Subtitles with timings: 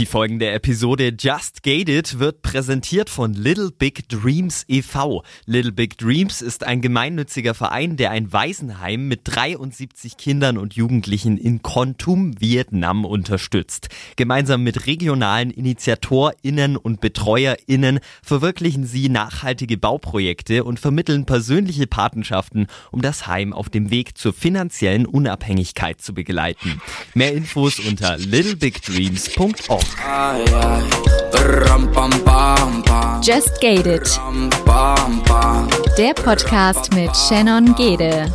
[0.00, 5.22] Die folgende Episode Just Gated wird präsentiert von Little Big Dreams e.V.
[5.46, 11.38] Little Big Dreams ist ein gemeinnütziger Verein, der ein Waisenheim mit 73 Kindern und Jugendlichen
[11.38, 13.88] in Kontum, Vietnam unterstützt.
[14.16, 23.00] Gemeinsam mit regionalen InitiatorInnen und BetreuerInnen verwirklichen sie nachhaltige Bauprojekte und vermitteln persönliche Patenschaften, um
[23.00, 26.82] das Heim auf dem Weg zur finanziellen Unabhängigkeit zu begleiten.
[27.14, 29.83] Mehr Infos unter littlebigdreams.org.
[33.22, 34.02] Just Gated.
[35.96, 38.26] Der Podcast mit Shannon Gede.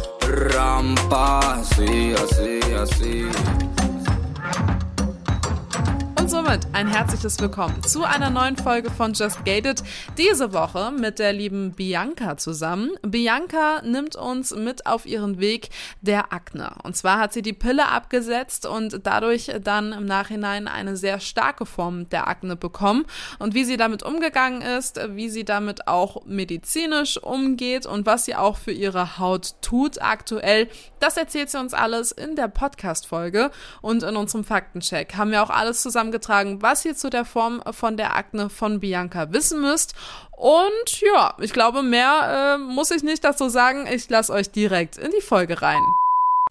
[6.20, 9.84] Und somit ein herzliches Willkommen zu einer neuen Folge von Just Gated.
[10.17, 12.90] Diese Woche mit der lieben Bianca zusammen.
[13.03, 15.70] Bianca nimmt uns mit auf ihren Weg
[16.02, 16.71] der Akne.
[16.81, 21.67] Und zwar hat sie die Pille abgesetzt und dadurch dann im Nachhinein eine sehr starke
[21.67, 23.05] Form der Akne bekommen.
[23.38, 28.35] Und wie sie damit umgegangen ist, wie sie damit auch medizinisch umgeht und was sie
[28.35, 30.68] auch für ihre Haut tut aktuell,
[30.99, 35.15] das erzählt sie uns alles in der Podcast-Folge und in unserem Faktencheck.
[35.15, 38.79] Haben wir auch alles zusammengetragen zusammengetragen, was ihr zu der Form von der Akne von
[38.79, 39.93] Bianca wissen müsst.
[40.32, 43.85] Und ja, ich glaube, mehr äh, muss ich nicht dazu sagen.
[43.93, 45.81] Ich lasse euch direkt in die Folge rein.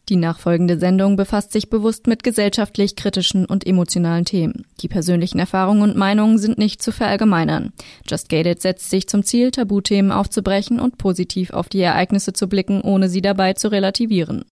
[0.08, 4.64] Die nachfolgende Sendung befasst sich bewusst mit gesellschaftlich kritischen und emotionalen Themen.
[4.80, 7.74] Die persönlichen Erfahrungen und Meinungen sind nicht zu verallgemeinern.
[8.08, 12.80] Just Gated setzt sich zum Ziel, Tabuthemen aufzubrechen und positiv auf die Ereignisse zu blicken,
[12.80, 14.46] ohne sie dabei zu relativieren.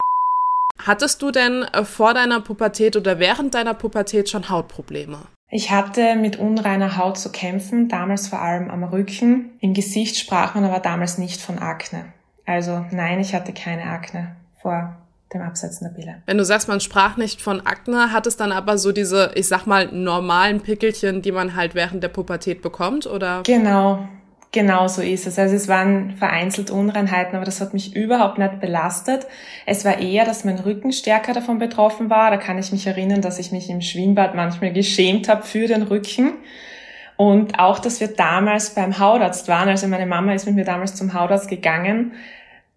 [0.84, 5.18] Hattest du denn äh, vor deiner Pubertät oder während deiner Pubertät schon Hautprobleme?
[5.50, 9.50] Ich hatte mit unreiner Haut zu kämpfen, damals vor allem am Rücken.
[9.60, 12.06] Im Gesicht sprach man aber damals nicht von Akne.
[12.46, 14.96] Also nein, ich hatte keine Akne vor
[15.32, 16.22] dem Absetzen der Pille.
[16.26, 19.46] Wenn du sagst, man sprach nicht von Akne, hat es dann aber so diese, ich
[19.46, 23.42] sag mal, normalen Pickelchen, die man halt während der Pubertät bekommt, oder?
[23.44, 24.08] Genau,
[24.52, 25.38] Genau so ist es.
[25.38, 29.26] Also es waren vereinzelt Unreinheiten, aber das hat mich überhaupt nicht belastet.
[29.64, 32.30] Es war eher, dass mein Rücken stärker davon betroffen war.
[32.30, 35.82] Da kann ich mich erinnern, dass ich mich im Schwimmbad manchmal geschämt habe für den
[35.82, 36.34] Rücken.
[37.16, 39.70] Und auch, dass wir damals beim Hautarzt waren.
[39.70, 42.12] Also meine Mama ist mit mir damals zum Hautarzt gegangen.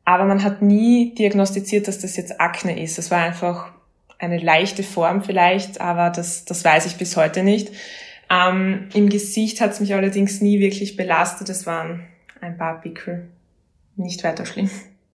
[0.05, 2.97] Aber man hat nie diagnostiziert, dass das jetzt Akne ist.
[2.99, 3.71] Es war einfach
[4.17, 7.69] eine leichte Form vielleicht, aber das, das weiß ich bis heute nicht.
[8.29, 11.49] Ähm, Im Gesicht hat es mich allerdings nie wirklich belastet.
[11.49, 12.05] Es waren
[12.41, 13.29] ein paar Pickel.
[13.95, 14.69] Nicht weiter schlimm.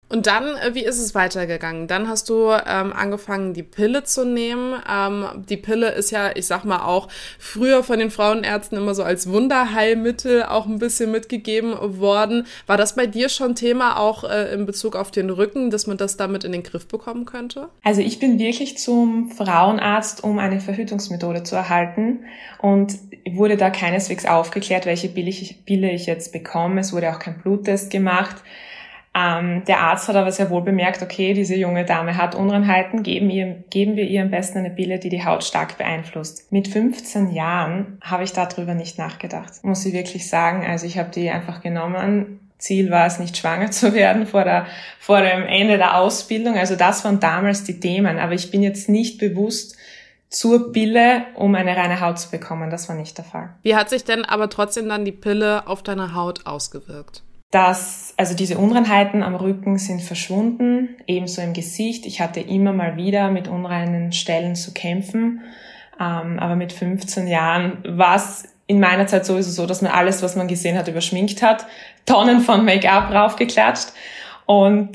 [0.10, 1.88] Und dann, äh, wie ist es weitergegangen?
[1.88, 4.82] Dann hast du ähm, angefangen, die Pille zu nehmen.
[4.92, 9.04] Ähm, die Pille ist ja, ich sag mal auch, früher von den Frauenärzten immer so
[9.04, 12.48] als Wunderheilmittel auch ein bisschen mitgegeben worden.
[12.66, 15.98] War das bei dir schon Thema auch äh, in Bezug auf den Rücken, dass man
[15.98, 17.70] das damit in den Griff bekommen könnte?
[17.84, 22.22] Also ich bin wirklich zum Frauenarzt, um eine Verhütungsmethode zu erhalten
[22.60, 22.96] und
[23.30, 26.82] wurde da keineswegs aufgeklärt, welche Pille ich, Pille ich jetzt bekomme.
[26.82, 28.38] Es wurde auch kein Bluttest gemacht.
[29.16, 33.30] Ähm, der Arzt hat aber sehr wohl bemerkt, okay, diese junge Dame hat Unreinheiten, geben,
[33.30, 36.52] ihr, geben wir ihr am besten eine Pille, die die Haut stark beeinflusst.
[36.52, 40.66] Mit 15 Jahren habe ich darüber nicht nachgedacht, muss ich wirklich sagen.
[40.66, 42.40] Also ich habe die einfach genommen.
[42.60, 44.68] Ziel war es, nicht schwanger zu werden vor, der,
[45.00, 46.58] vor dem Ende der Ausbildung.
[46.58, 48.20] Also das waren damals die Themen.
[48.20, 49.78] Aber ich bin jetzt nicht bewusst
[50.30, 52.70] zur Pille, um eine reine Haut zu bekommen.
[52.70, 53.56] Das war nicht der Fall.
[53.64, 57.24] Wie hat sich denn aber trotzdem dann die Pille auf deine Haut ausgewirkt?
[57.52, 62.06] Dass also diese Unreinheiten am Rücken sind verschwunden, ebenso im Gesicht.
[62.06, 65.42] Ich hatte immer mal wieder mit unreinen Stellen zu kämpfen,
[66.00, 70.22] ähm, aber mit 15 Jahren war es in meiner Zeit sowieso so, dass man alles,
[70.22, 71.66] was man gesehen hat, überschminkt hat,
[72.06, 73.94] Tonnen von Make-up raufgeklatscht
[74.46, 74.90] und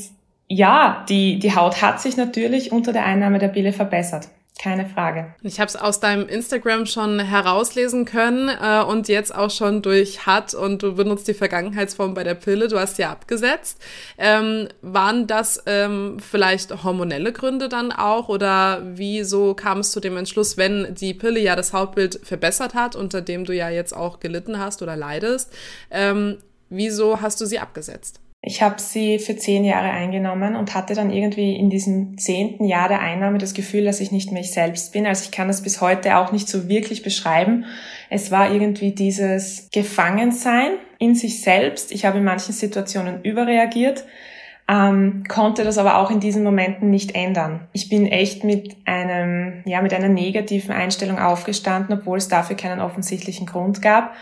[0.46, 4.28] ja, die, die Haut hat sich natürlich unter der Einnahme der Pille verbessert.
[4.60, 5.34] Keine Frage.
[5.42, 10.26] Ich habe es aus deinem Instagram schon herauslesen können äh, und jetzt auch schon durch
[10.26, 12.68] hat und du benutzt die Vergangenheitsform bei der Pille.
[12.68, 13.82] Du hast ja abgesetzt.
[14.16, 20.16] Ähm, waren das ähm, vielleicht hormonelle Gründe dann auch oder wieso kam es zu dem
[20.16, 24.20] Entschluss, wenn die Pille ja das Hautbild verbessert hat, unter dem du ja jetzt auch
[24.20, 25.52] gelitten hast oder leidest?
[25.90, 26.38] Ähm,
[26.68, 28.20] wieso hast du sie abgesetzt?
[28.46, 32.88] Ich habe sie für zehn Jahre eingenommen und hatte dann irgendwie in diesem zehnten Jahr
[32.88, 35.06] der Einnahme das Gefühl, dass ich nicht mehr ich selbst bin.
[35.06, 37.64] Also ich kann das bis heute auch nicht so wirklich beschreiben.
[38.10, 41.90] Es war irgendwie dieses Gefangensein in sich selbst.
[41.90, 44.04] Ich habe in manchen Situationen überreagiert,
[44.68, 47.66] ähm, konnte das aber auch in diesen Momenten nicht ändern.
[47.72, 52.82] Ich bin echt mit einem, ja, mit einer negativen Einstellung aufgestanden, obwohl es dafür keinen
[52.82, 54.14] offensichtlichen Grund gab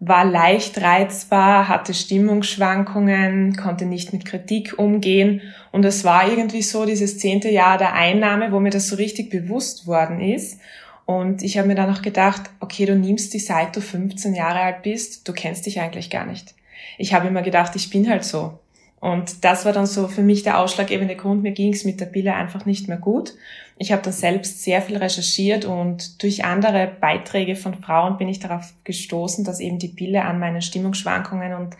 [0.00, 5.40] war leicht reizbar, hatte Stimmungsschwankungen, konnte nicht mit Kritik umgehen.
[5.72, 9.30] Und es war irgendwie so dieses zehnte Jahr der Einnahme, wo mir das so richtig
[9.30, 10.60] bewusst worden ist.
[11.04, 14.60] Und ich habe mir dann auch gedacht, okay, du nimmst die seit du 15 Jahre
[14.60, 16.54] alt bist, du kennst dich eigentlich gar nicht.
[16.96, 18.58] Ich habe immer gedacht, ich bin halt so.
[19.00, 21.42] Und das war dann so für mich der ausschlaggebende Grund.
[21.42, 23.34] Mir ging es mit der Pille einfach nicht mehr gut.
[23.78, 28.40] Ich habe dann selbst sehr viel recherchiert und durch andere Beiträge von Frauen bin ich
[28.40, 31.76] darauf gestoßen, dass eben die Pille an meinen Stimmungsschwankungen und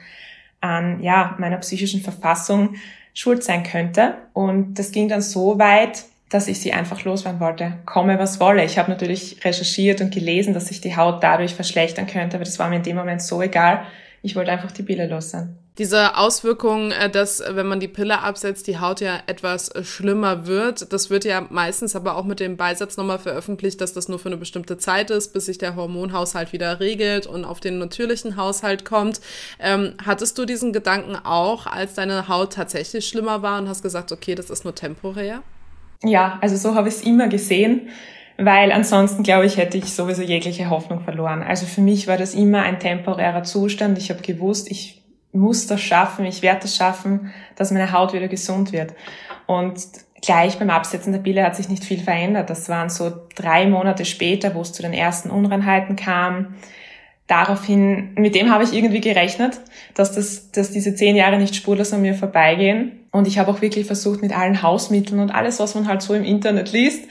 [0.61, 2.77] an ja, meiner psychischen Verfassung
[3.15, 4.15] schuld sein könnte.
[4.33, 7.79] Und das ging dann so weit, dass ich sie einfach loswerden wollte.
[7.85, 8.65] Komme, was wolle.
[8.65, 12.59] Ich habe natürlich recherchiert und gelesen, dass sich die Haut dadurch verschlechtern könnte, aber das
[12.59, 13.83] war mir in dem Moment so egal.
[14.23, 18.67] Ich wollte einfach die Pille loswerden diese Auswirkung, äh, dass wenn man die Pille absetzt,
[18.67, 20.93] die Haut ja etwas äh, schlimmer wird.
[20.93, 24.29] Das wird ja meistens aber auch mit dem Beisatz nochmal veröffentlicht, dass das nur für
[24.29, 28.85] eine bestimmte Zeit ist, bis sich der Hormonhaushalt wieder regelt und auf den natürlichen Haushalt
[28.85, 29.21] kommt.
[29.61, 34.11] Ähm, hattest du diesen Gedanken auch, als deine Haut tatsächlich schlimmer war und hast gesagt,
[34.11, 35.43] okay, das ist nur temporär?
[36.03, 37.89] Ja, also so habe ich es immer gesehen
[38.39, 41.43] weil ansonsten, glaube ich, hätte ich sowieso jegliche Hoffnung verloren.
[41.43, 43.99] Also für mich war das immer ein temporärer Zustand.
[43.99, 45.03] Ich habe gewusst, ich
[45.33, 48.95] muss das schaffen, ich werde das schaffen, dass meine Haut wieder gesund wird.
[49.47, 49.81] Und
[50.23, 52.49] gleich beim Absetzen der Pille hat sich nicht viel verändert.
[52.49, 56.55] Das waren so drei Monate später, wo es zu den ersten Unreinheiten kam.
[57.27, 59.61] Daraufhin, mit dem habe ich irgendwie gerechnet,
[59.95, 63.01] dass, das, dass diese zehn Jahre nicht spurlos an mir vorbeigehen.
[63.11, 66.15] Und ich habe auch wirklich versucht, mit allen Hausmitteln und alles, was man halt so
[66.15, 67.05] im Internet liest,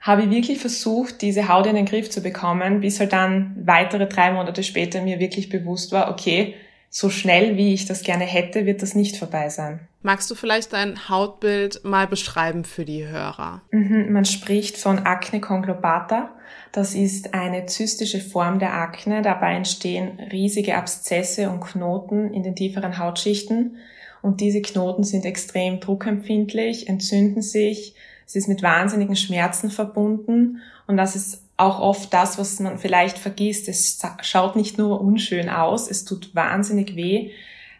[0.00, 4.06] habe ich wirklich versucht, diese Haut in den Griff zu bekommen, bis halt dann weitere
[4.06, 6.54] drei Monate später mir wirklich bewusst war, okay,
[6.92, 9.80] so schnell, wie ich das gerne hätte, wird das nicht vorbei sein.
[10.02, 13.62] Magst du vielleicht dein Hautbild mal beschreiben für die Hörer?
[13.70, 16.30] Mhm, man spricht von Akne conglobata.
[16.72, 19.22] Das ist eine zystische Form der Akne.
[19.22, 23.76] Dabei entstehen riesige Abszesse und Knoten in den tieferen Hautschichten.
[24.22, 27.94] Und diese Knoten sind extrem druckempfindlich, entzünden sich.
[28.30, 30.60] Es ist mit wahnsinnigen Schmerzen verbunden.
[30.86, 33.68] Und das ist auch oft das, was man vielleicht vergisst.
[33.68, 37.32] Es schaut nicht nur unschön aus, es tut wahnsinnig weh.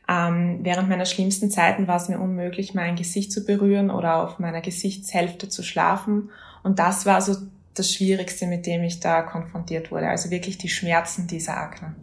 [0.09, 4.41] Ähm, während meiner schlimmsten Zeiten war es mir unmöglich, mein Gesicht zu berühren oder auf
[4.41, 6.31] meiner Gesichtshälfte zu schlafen.
[6.65, 7.37] Und das war so
[7.75, 10.09] das Schwierigste, mit dem ich da konfrontiert wurde.
[10.09, 11.95] Also wirklich die Schmerzen dieser Akne.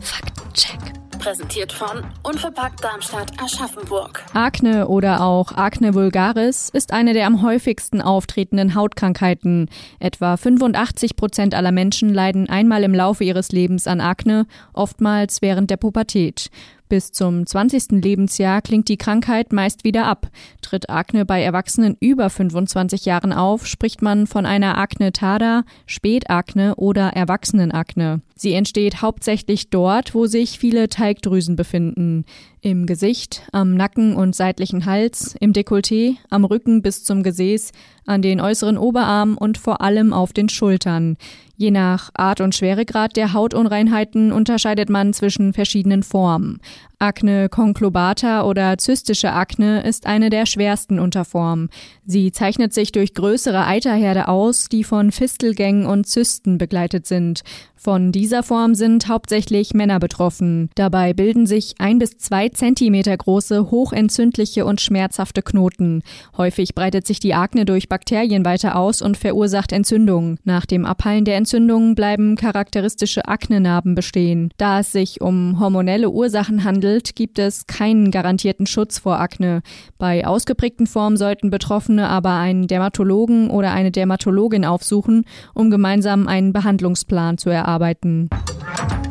[0.00, 0.92] Faktencheck
[1.22, 4.24] präsentiert von Unverpackt Darmstadt Aschaffenburg.
[4.34, 9.70] Akne oder auch Akne vulgaris ist eine der am häufigsten auftretenden Hautkrankheiten.
[10.00, 15.70] Etwa 85 Prozent aller Menschen leiden einmal im Laufe ihres Lebens an Akne, oftmals während
[15.70, 16.50] der Pubertät.
[16.92, 18.02] Bis zum 20.
[18.02, 20.28] Lebensjahr klingt die Krankheit meist wieder ab.
[20.60, 26.74] Tritt Akne bei Erwachsenen über 25 Jahren auf, spricht man von einer Akne tada, Spätakne
[26.74, 28.20] oder Erwachsenenakne.
[28.34, 32.26] Sie entsteht hauptsächlich dort, wo sich viele Teigdrüsen befinden.
[32.60, 37.72] Im Gesicht, am Nacken und seitlichen Hals, im Dekolleté, am Rücken bis zum Gesäß,
[38.04, 41.16] an den äußeren Oberarmen und vor allem auf den Schultern.
[41.62, 46.58] Je nach Art und Schweregrad der Hautunreinheiten unterscheidet man zwischen verschiedenen Formen.
[47.02, 51.68] Akne conglobata oder zystische Akne ist eine der schwersten Unterformen.
[52.06, 57.42] Sie zeichnet sich durch größere Eiterherde aus, die von Fistelgängen und Zysten begleitet sind.
[57.74, 60.70] Von dieser Form sind hauptsächlich Männer betroffen.
[60.76, 66.02] Dabei bilden sich ein bis zwei Zentimeter große, hochentzündliche und schmerzhafte Knoten.
[66.36, 70.38] Häufig breitet sich die Akne durch Bakterien weiter aus und verursacht Entzündungen.
[70.44, 74.52] Nach dem Abheilen der Entzündungen bleiben charakteristische Aknenarben bestehen.
[74.58, 79.62] Da es sich um hormonelle Ursachen handelt, gibt es keinen garantierten Schutz vor Akne.
[79.98, 86.52] Bei ausgeprägten Formen sollten Betroffene aber einen Dermatologen oder eine Dermatologin aufsuchen, um gemeinsam einen
[86.52, 89.01] Behandlungsplan zu erarbeiten arbeiten.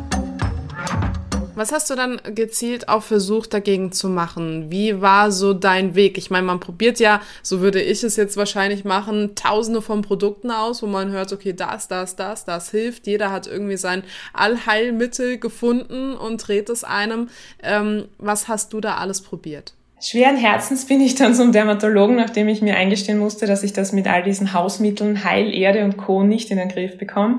[1.62, 4.72] Was hast du dann gezielt auch versucht dagegen zu machen?
[4.72, 6.18] Wie war so dein Weg?
[6.18, 10.50] Ich meine, man probiert ja, so würde ich es jetzt wahrscheinlich machen, tausende von Produkten
[10.50, 13.06] aus, wo man hört, okay, das, das, das, das hilft.
[13.06, 14.02] Jeder hat irgendwie sein
[14.32, 17.28] Allheilmittel gefunden und dreht es einem.
[17.62, 19.72] Ähm, was hast du da alles probiert?
[20.00, 23.92] Schweren Herzens bin ich dann zum Dermatologen, nachdem ich mir eingestehen musste, dass ich das
[23.92, 26.24] mit all diesen Hausmitteln, Heilerde und Co.
[26.24, 27.38] nicht in den Griff bekomme.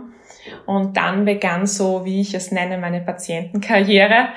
[0.66, 4.30] Und dann begann so, wie ich es nenne, meine Patientenkarriere.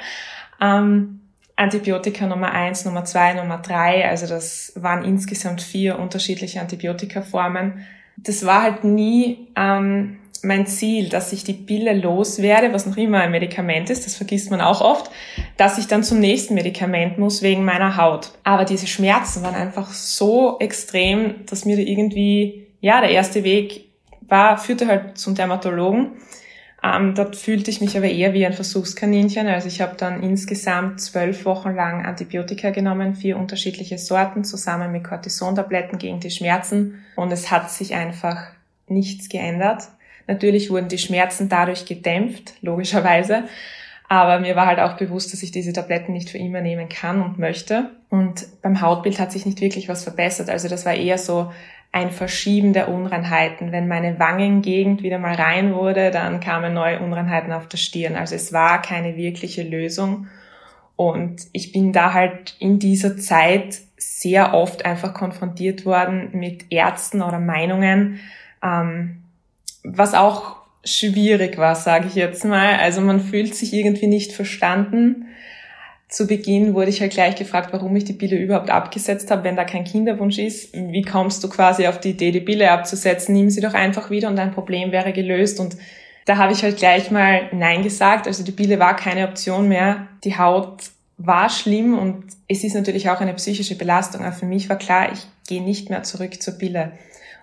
[0.60, 1.20] Ähm,
[1.56, 4.08] Antibiotika Nummer eins, Nummer zwei, Nummer drei.
[4.08, 7.86] Also das waren insgesamt vier unterschiedliche Antibiotikaformen.
[8.18, 13.20] Das war halt nie ähm, mein Ziel, dass ich die Pille loswerde, was noch immer
[13.20, 15.10] ein Medikament ist, das vergisst man auch oft,
[15.56, 18.32] dass ich dann zum nächsten Medikament muss wegen meiner Haut.
[18.44, 23.85] Aber diese Schmerzen waren einfach so extrem, dass mir da irgendwie, ja, der erste Weg
[24.28, 26.12] war, führte halt zum Dermatologen.
[26.82, 29.46] Ähm, dort fühlte ich mich aber eher wie ein Versuchskaninchen.
[29.46, 35.04] Also ich habe dann insgesamt zwölf Wochen lang Antibiotika genommen, vier unterschiedliche Sorten, zusammen mit
[35.04, 37.02] Cortisontabletten gegen die Schmerzen.
[37.16, 38.48] Und es hat sich einfach
[38.88, 39.84] nichts geändert.
[40.26, 43.44] Natürlich wurden die Schmerzen dadurch gedämpft, logischerweise.
[44.08, 47.20] Aber mir war halt auch bewusst, dass ich diese Tabletten nicht für immer nehmen kann
[47.20, 47.90] und möchte.
[48.08, 50.48] Und beim Hautbild hat sich nicht wirklich was verbessert.
[50.48, 51.52] Also das war eher so
[51.96, 53.72] ein Verschieben der Unreinheiten.
[53.72, 58.16] Wenn meine Wangengegend wieder mal rein wurde, dann kamen neue Unreinheiten auf der Stirn.
[58.16, 60.26] Also es war keine wirkliche Lösung.
[60.94, 67.22] Und ich bin da halt in dieser Zeit sehr oft einfach konfrontiert worden mit Ärzten
[67.22, 68.20] oder Meinungen,
[68.62, 69.22] ähm,
[69.82, 72.76] was auch schwierig war, sage ich jetzt mal.
[72.76, 75.28] Also man fühlt sich irgendwie nicht verstanden
[76.08, 79.56] zu Beginn wurde ich halt gleich gefragt, warum ich die Pille überhaupt abgesetzt habe, wenn
[79.56, 80.72] da kein Kinderwunsch ist.
[80.72, 83.34] Wie kommst du quasi auf die Idee, die Pille abzusetzen?
[83.34, 85.58] Nimm sie doch einfach wieder und dein Problem wäre gelöst.
[85.58, 85.76] Und
[86.24, 88.28] da habe ich halt gleich mal Nein gesagt.
[88.28, 90.06] Also die Pille war keine Option mehr.
[90.22, 90.82] Die Haut
[91.18, 94.22] war schlimm und es ist natürlich auch eine psychische Belastung.
[94.22, 96.92] Aber für mich war klar, ich gehe nicht mehr zurück zur Pille.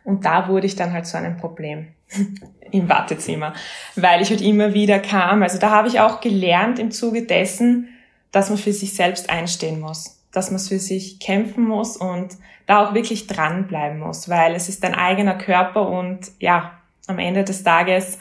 [0.06, 1.88] Und da wurde ich dann halt zu einem Problem
[2.72, 3.54] im Wartezimmer,
[3.98, 5.44] weil ich halt immer wieder kam.
[5.44, 7.90] Also da habe ich auch gelernt im Zuge dessen,
[8.34, 12.36] dass man für sich selbst einstehen muss, dass man für sich kämpfen muss und
[12.66, 16.72] da auch wirklich dranbleiben muss, weil es ist dein eigener Körper und ja,
[17.08, 18.18] am Ende des Tages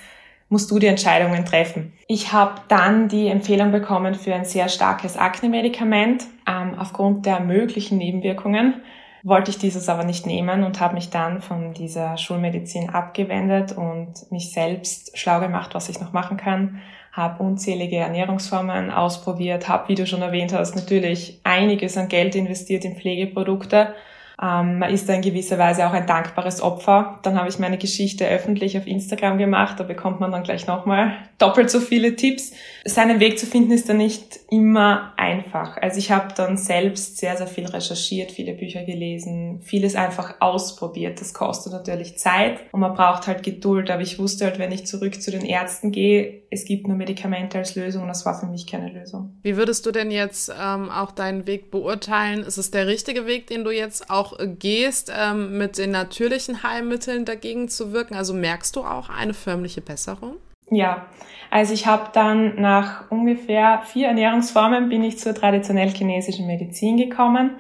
[0.49, 1.95] musst du die Entscheidungen treffen.
[2.09, 6.25] Ich habe dann die Empfehlung bekommen für ein sehr starkes Akne-Medikament.
[6.47, 8.83] Ähm, aufgrund der möglichen Nebenwirkungen
[9.23, 14.31] wollte ich dieses aber nicht nehmen und habe mich dann von dieser Schulmedizin abgewendet und
[14.31, 16.81] mich selbst schlau gemacht, was ich noch machen kann
[17.13, 22.85] habe unzählige Ernährungsformen ausprobiert, habe, wie du schon erwähnt hast, natürlich einiges an Geld investiert
[22.85, 23.95] in Pflegeprodukte
[24.43, 27.21] ähm, man ist da in gewisser Weise auch ein dankbares Opfer.
[27.23, 29.79] Dann habe ich meine Geschichte öffentlich auf Instagram gemacht.
[29.79, 32.53] Da bekommt man dann gleich nochmal doppelt so viele Tipps.
[32.85, 35.77] Seinen Weg zu finden ist dann nicht immer einfach.
[35.77, 41.21] Also ich habe dann selbst sehr, sehr viel recherchiert, viele Bücher gelesen, vieles einfach ausprobiert.
[41.21, 43.93] Das kostet natürlich Zeit und man braucht halt Geduld.
[43.93, 47.59] Aber ich wusste halt, wenn ich zurück zu den Ärzten gehe, es gibt nur Medikamente
[47.59, 49.39] als Lösung und das war für mich keine Lösung.
[49.43, 52.41] Wie würdest du denn jetzt ähm, auch deinen Weg beurteilen?
[52.41, 57.25] Ist es der richtige Weg, den du jetzt auch gehst, ähm, mit den natürlichen Heilmitteln
[57.25, 58.15] dagegen zu wirken?
[58.15, 60.37] Also merkst du auch eine förmliche Besserung?
[60.71, 61.07] Ja,
[61.51, 67.51] also ich habe dann nach ungefähr vier Ernährungsformen bin ich zur traditionell chinesischen Medizin gekommen,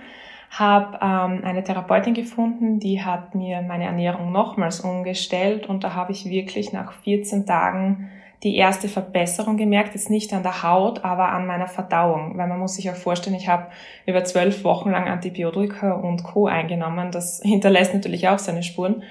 [0.50, 6.12] habe ähm, eine Therapeutin gefunden, die hat mir meine Ernährung nochmals umgestellt und da habe
[6.12, 8.10] ich wirklich nach 14 Tagen
[8.42, 12.36] die erste Verbesserung gemerkt, jetzt nicht an der Haut, aber an meiner Verdauung.
[12.36, 13.68] Weil man muss sich auch vorstellen, ich habe
[14.04, 16.46] über zwölf Wochen lang Antibiotika und Co.
[16.46, 17.12] eingenommen.
[17.12, 19.02] Das hinterlässt natürlich auch seine Spuren.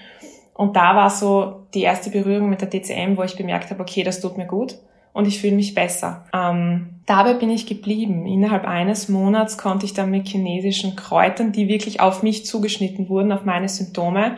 [0.54, 4.04] Und da war so die erste Berührung mit der DCM, wo ich bemerkt habe, okay,
[4.04, 4.78] das tut mir gut
[5.14, 6.26] und ich fühle mich besser.
[6.34, 8.26] Ähm, dabei bin ich geblieben.
[8.26, 13.32] Innerhalb eines Monats konnte ich dann mit chinesischen Kräutern, die wirklich auf mich zugeschnitten wurden,
[13.32, 14.38] auf meine Symptome,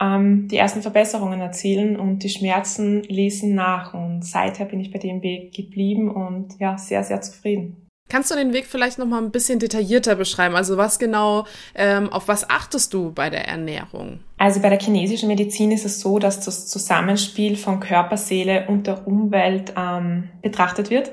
[0.00, 3.94] ähm, die ersten Verbesserungen erzielen und die Schmerzen ließen nach.
[3.94, 7.86] Und seither bin ich bei dem Weg geblieben und ja, sehr, sehr zufrieden.
[8.08, 10.54] Kannst du den Weg vielleicht noch mal ein bisschen detaillierter beschreiben?
[10.54, 14.20] Also was genau, ähm, auf was achtest du bei der Ernährung?
[14.38, 18.86] Also bei der chinesischen Medizin ist es so, dass das Zusammenspiel von Körper, Seele und
[18.86, 21.10] der Umwelt ähm, betrachtet wird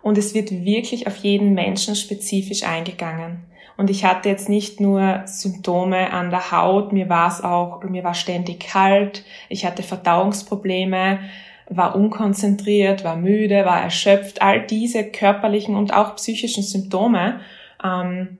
[0.00, 3.44] und es wird wirklich auf jeden Menschen spezifisch eingegangen.
[3.76, 8.04] Und ich hatte jetzt nicht nur Symptome an der Haut, mir war es auch, mir
[8.04, 11.20] war ständig kalt, ich hatte Verdauungsprobleme,
[11.70, 14.42] war unkonzentriert, war müde, war erschöpft.
[14.42, 17.40] All diese körperlichen und auch psychischen Symptome
[17.82, 18.38] ähm,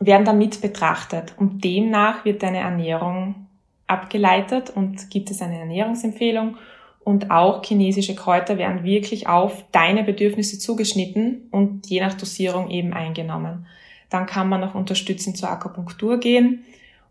[0.00, 1.32] werden damit betrachtet.
[1.38, 3.46] Und demnach wird deine Ernährung
[3.86, 6.56] abgeleitet und gibt es eine Ernährungsempfehlung.
[7.04, 12.92] Und auch chinesische Kräuter werden wirklich auf deine Bedürfnisse zugeschnitten und je nach Dosierung eben
[12.92, 13.66] eingenommen.
[14.12, 16.64] Dann kann man noch unterstützend zur Akupunktur gehen.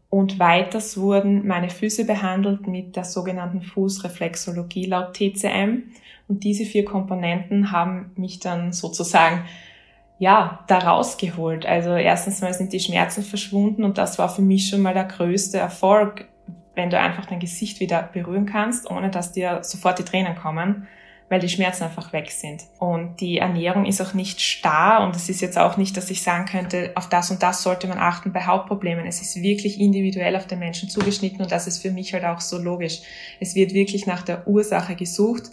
[0.10, 5.84] Und weiters wurden meine Füße behandelt mit der sogenannten Fußreflexologie laut TCM.
[6.28, 9.46] Und diese vier Komponenten haben mich dann sozusagen
[10.20, 11.66] ja, da rausgeholt.
[11.66, 15.06] Also erstens mal sind die Schmerzen verschwunden und das war für mich schon mal der
[15.06, 16.28] größte Erfolg,
[16.76, 20.88] wenn du einfach dein Gesicht wieder berühren kannst, ohne dass dir sofort die Tränen kommen
[21.32, 22.66] weil die Schmerzen einfach weg sind.
[22.78, 26.22] Und die Ernährung ist auch nicht starr und es ist jetzt auch nicht, dass ich
[26.22, 29.08] sagen könnte, auf das und das sollte man achten bei Hauptproblemen.
[29.08, 32.42] Es ist wirklich individuell auf den Menschen zugeschnitten und das ist für mich halt auch
[32.42, 33.00] so logisch.
[33.40, 35.52] Es wird wirklich nach der Ursache gesucht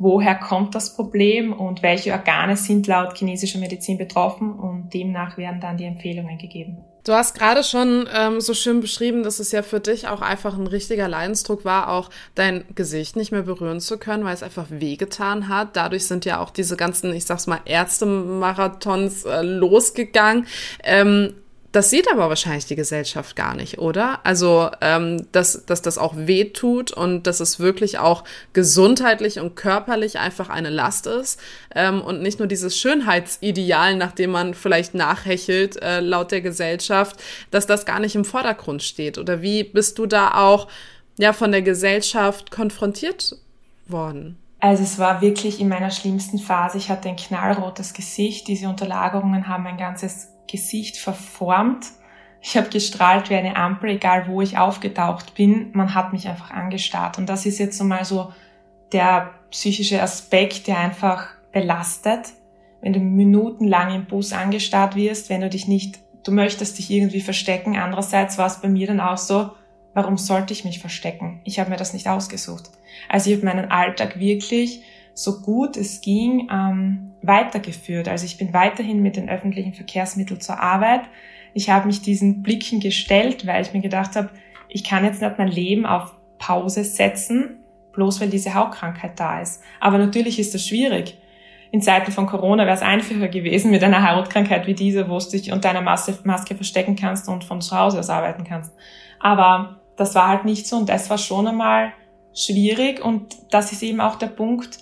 [0.00, 5.60] woher kommt das Problem und welche Organe sind laut chinesischer Medizin betroffen und demnach werden
[5.60, 6.78] dann die Empfehlungen gegeben.
[7.04, 10.58] Du hast gerade schon ähm, so schön beschrieben, dass es ja für dich auch einfach
[10.58, 14.66] ein richtiger Leidensdruck war, auch dein Gesicht nicht mehr berühren zu können, weil es einfach
[14.68, 15.76] wehgetan hat.
[15.76, 20.46] Dadurch sind ja auch diese ganzen, ich sag's mal, Ärztemarathons äh, losgegangen.
[20.84, 21.34] Ähm,
[21.70, 24.20] Das sieht aber wahrscheinlich die Gesellschaft gar nicht, oder?
[24.24, 29.54] Also, ähm, dass, dass das auch weh tut und dass es wirklich auch gesundheitlich und
[29.54, 31.38] körperlich einfach eine Last ist
[31.74, 37.22] ähm, und nicht nur dieses Schönheitsideal, nach dem man vielleicht nachhechelt, äh, laut der Gesellschaft,
[37.50, 39.18] dass das gar nicht im Vordergrund steht.
[39.18, 40.68] Oder wie bist du da auch
[41.18, 43.36] ja von der Gesellschaft konfrontiert
[43.86, 44.38] worden?
[44.60, 46.78] Also es war wirklich in meiner schlimmsten Phase.
[46.78, 48.48] Ich hatte ein knallrotes Gesicht.
[48.48, 51.86] Diese Unterlagerungen haben mein ganzes Gesicht verformt.
[52.40, 55.70] Ich habe gestrahlt wie eine Ampel, egal wo ich aufgetaucht bin.
[55.72, 57.18] Man hat mich einfach angestarrt.
[57.18, 58.32] Und das ist jetzt so mal so
[58.92, 62.28] der psychische Aspekt, der einfach belastet.
[62.80, 67.20] Wenn du minutenlang im Bus angestarrt wirst, wenn du dich nicht, du möchtest dich irgendwie
[67.20, 67.76] verstecken.
[67.76, 69.50] Andererseits war es bei mir dann auch so,
[69.94, 71.40] warum sollte ich mich verstecken?
[71.44, 72.70] Ich habe mir das nicht ausgesucht.
[73.08, 74.82] Also ich habe meinen Alltag wirklich
[75.18, 78.06] so gut es ging ähm, weitergeführt.
[78.06, 81.00] Also ich bin weiterhin mit den öffentlichen Verkehrsmitteln zur Arbeit.
[81.54, 84.30] Ich habe mich diesen Blicken gestellt, weil ich mir gedacht habe,
[84.68, 87.56] ich kann jetzt nicht mein Leben auf Pause setzen,
[87.94, 89.60] bloß weil diese Hautkrankheit da ist.
[89.80, 91.18] Aber natürlich ist das schwierig.
[91.72, 95.30] In Zeiten von Corona wäre es einfacher gewesen mit einer Hautkrankheit wie diese, wo du
[95.30, 98.72] dich unter einer Maske verstecken kannst und von zu Hause aus arbeiten kannst.
[99.18, 101.92] Aber das war halt nicht so und das war schon einmal
[102.32, 104.78] schwierig und das ist eben auch der Punkt,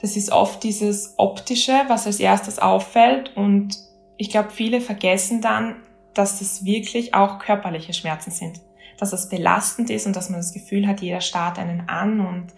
[0.00, 3.78] das ist oft dieses Optische, was als erstes auffällt und
[4.16, 5.76] ich glaube, viele vergessen dann,
[6.12, 8.60] dass es wirklich auch körperliche Schmerzen sind.
[8.98, 12.48] Dass es belastend ist und dass man das Gefühl hat, jeder starrt einen an und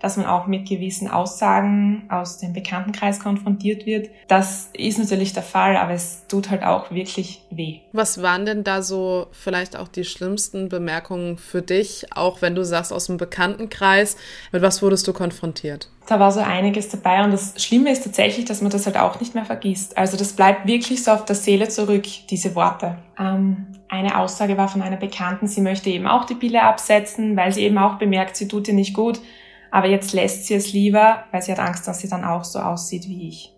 [0.00, 4.10] dass man auch mit gewissen Aussagen aus dem Bekanntenkreis konfrontiert wird.
[4.28, 7.80] Das ist natürlich der Fall, aber es tut halt auch wirklich weh.
[7.92, 12.64] Was waren denn da so vielleicht auch die schlimmsten Bemerkungen für dich, auch wenn du
[12.64, 14.16] sagst aus dem Bekanntenkreis?
[14.52, 15.88] Mit was wurdest du konfrontiert?
[16.06, 19.20] Da war so einiges dabei und das Schlimme ist tatsächlich, dass man das halt auch
[19.20, 19.98] nicht mehr vergisst.
[19.98, 22.96] Also das bleibt wirklich so auf der Seele zurück, diese Worte.
[23.18, 27.52] Ähm, eine Aussage war von einer Bekannten, sie möchte eben auch die Pille absetzen, weil
[27.52, 29.20] sie eben auch bemerkt, sie tut ihr nicht gut.
[29.70, 32.58] Aber jetzt lässt sie es lieber, weil sie hat Angst, dass sie dann auch so
[32.58, 33.54] aussieht wie ich.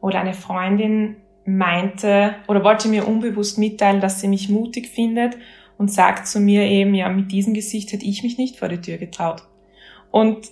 [0.00, 5.36] Oder eine Freundin meinte oder wollte mir unbewusst mitteilen, dass sie mich mutig findet
[5.78, 8.80] und sagt zu mir eben, ja, mit diesem Gesicht hätte ich mich nicht vor die
[8.80, 9.42] Tür getraut.
[10.10, 10.50] Und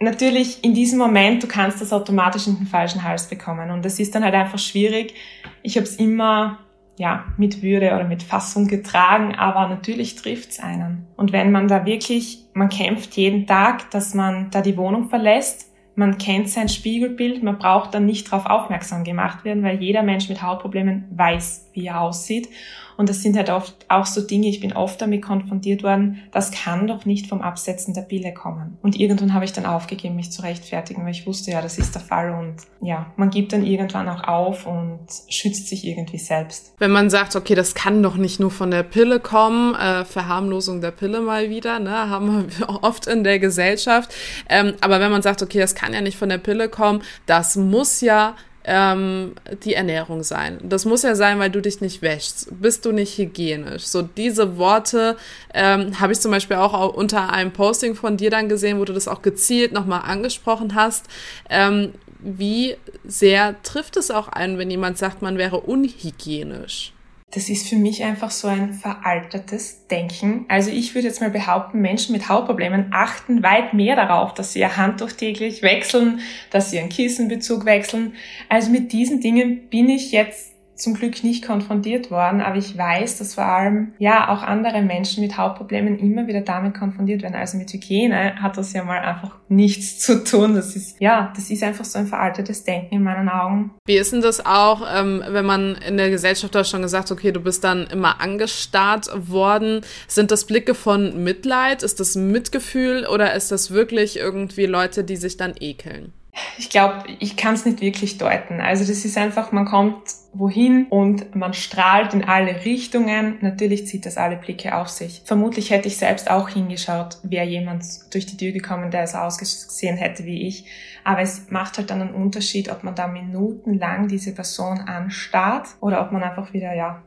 [0.00, 3.70] natürlich in diesem Moment, du kannst das automatisch in den falschen Hals bekommen.
[3.70, 5.14] Und das ist dann halt einfach schwierig.
[5.62, 6.58] Ich habe es immer
[6.96, 11.06] ja, mit Würde oder mit Fassung getragen, aber natürlich trifft's einen.
[11.16, 15.72] Und wenn man da wirklich, man kämpft jeden Tag, dass man da die Wohnung verlässt,
[15.96, 20.28] man kennt sein Spiegelbild, man braucht dann nicht darauf aufmerksam gemacht werden, weil jeder Mensch
[20.28, 22.48] mit Hautproblemen weiß, wie er aussieht.
[22.96, 26.52] Und das sind halt oft auch so Dinge, ich bin oft damit konfrontiert worden, das
[26.52, 28.78] kann doch nicht vom Absetzen der Pille kommen.
[28.82, 31.94] Und irgendwann habe ich dann aufgegeben, mich zu rechtfertigen, weil ich wusste, ja, das ist
[31.94, 32.30] der Fall.
[32.30, 36.72] Und ja, man gibt dann irgendwann auch auf und schützt sich irgendwie selbst.
[36.78, 40.80] Wenn man sagt, okay, das kann doch nicht nur von der Pille kommen, äh, Verharmlosung
[40.80, 44.14] der Pille mal wieder, ne, haben wir oft in der Gesellschaft.
[44.48, 47.56] Ähm, aber wenn man sagt, okay, das kann ja nicht von der Pille kommen, das
[47.56, 50.58] muss ja ähm, die Ernährung sein.
[50.62, 52.48] Das muss ja sein, weil du dich nicht wäschst.
[52.60, 53.84] Bist du nicht hygienisch?
[53.84, 55.16] So diese Worte
[55.52, 58.94] ähm, habe ich zum Beispiel auch unter einem Posting von dir dann gesehen, wo du
[58.94, 61.06] das auch gezielt nochmal angesprochen hast.
[61.50, 66.93] Ähm, wie sehr trifft es auch einen, wenn jemand sagt, man wäre unhygienisch?
[67.34, 70.44] Das ist für mich einfach so ein veraltetes Denken.
[70.48, 74.60] Also ich würde jetzt mal behaupten, Menschen mit Hautproblemen achten weit mehr darauf, dass sie
[74.60, 76.20] ihr Handtuch täglich wechseln,
[76.50, 78.14] dass sie ihren Kissenbezug wechseln.
[78.48, 83.18] Also mit diesen Dingen bin ich jetzt zum Glück nicht konfrontiert worden, aber ich weiß,
[83.18, 87.36] dass vor allem ja auch andere Menschen mit Hautproblemen immer wieder damit konfrontiert werden.
[87.36, 90.54] Also mit Hygiene hat das ja mal einfach nichts zu tun.
[90.54, 93.70] Das ist ja, das ist einfach so ein veraltetes Denken in meinen Augen.
[93.86, 97.30] Wie ist denn das auch, ähm, wenn man in der Gesellschaft da schon gesagt, okay,
[97.30, 99.82] du bist dann immer angestarrt worden?
[100.08, 101.82] Sind das Blicke von Mitleid?
[101.82, 106.12] Ist das Mitgefühl oder ist das wirklich irgendwie Leute, die sich dann ekeln?
[106.58, 108.60] Ich glaube, ich kann es nicht wirklich deuten.
[108.60, 113.38] Also das ist einfach, man kommt wohin und man strahlt in alle Richtungen.
[113.40, 115.22] Natürlich zieht das alle Blicke auf sich.
[115.24, 119.96] Vermutlich hätte ich selbst auch hingeschaut, wäre jemand durch die Tür gekommen, der so ausgesehen
[119.96, 120.66] hätte wie ich.
[121.04, 126.00] Aber es macht halt dann einen Unterschied, ob man da minutenlang diese Person anstarrt oder
[126.00, 127.02] ob man einfach wieder, ja,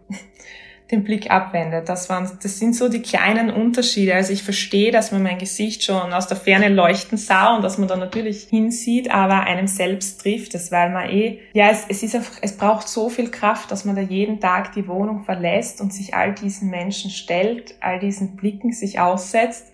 [0.91, 1.89] den Blick abwendet.
[1.89, 4.15] Das waren, das sind so die kleinen Unterschiede.
[4.15, 7.78] Also ich verstehe, dass man mein Gesicht schon aus der Ferne leuchten sah und dass
[7.78, 12.04] man da natürlich hinsieht, aber einem selbst trifft es, weil man eh, ja, es, es
[12.04, 15.82] ist einfach, es braucht so viel Kraft, dass man da jeden Tag die Wohnung verlässt
[15.82, 19.73] und sich all diesen Menschen stellt, all diesen Blicken sich aussetzt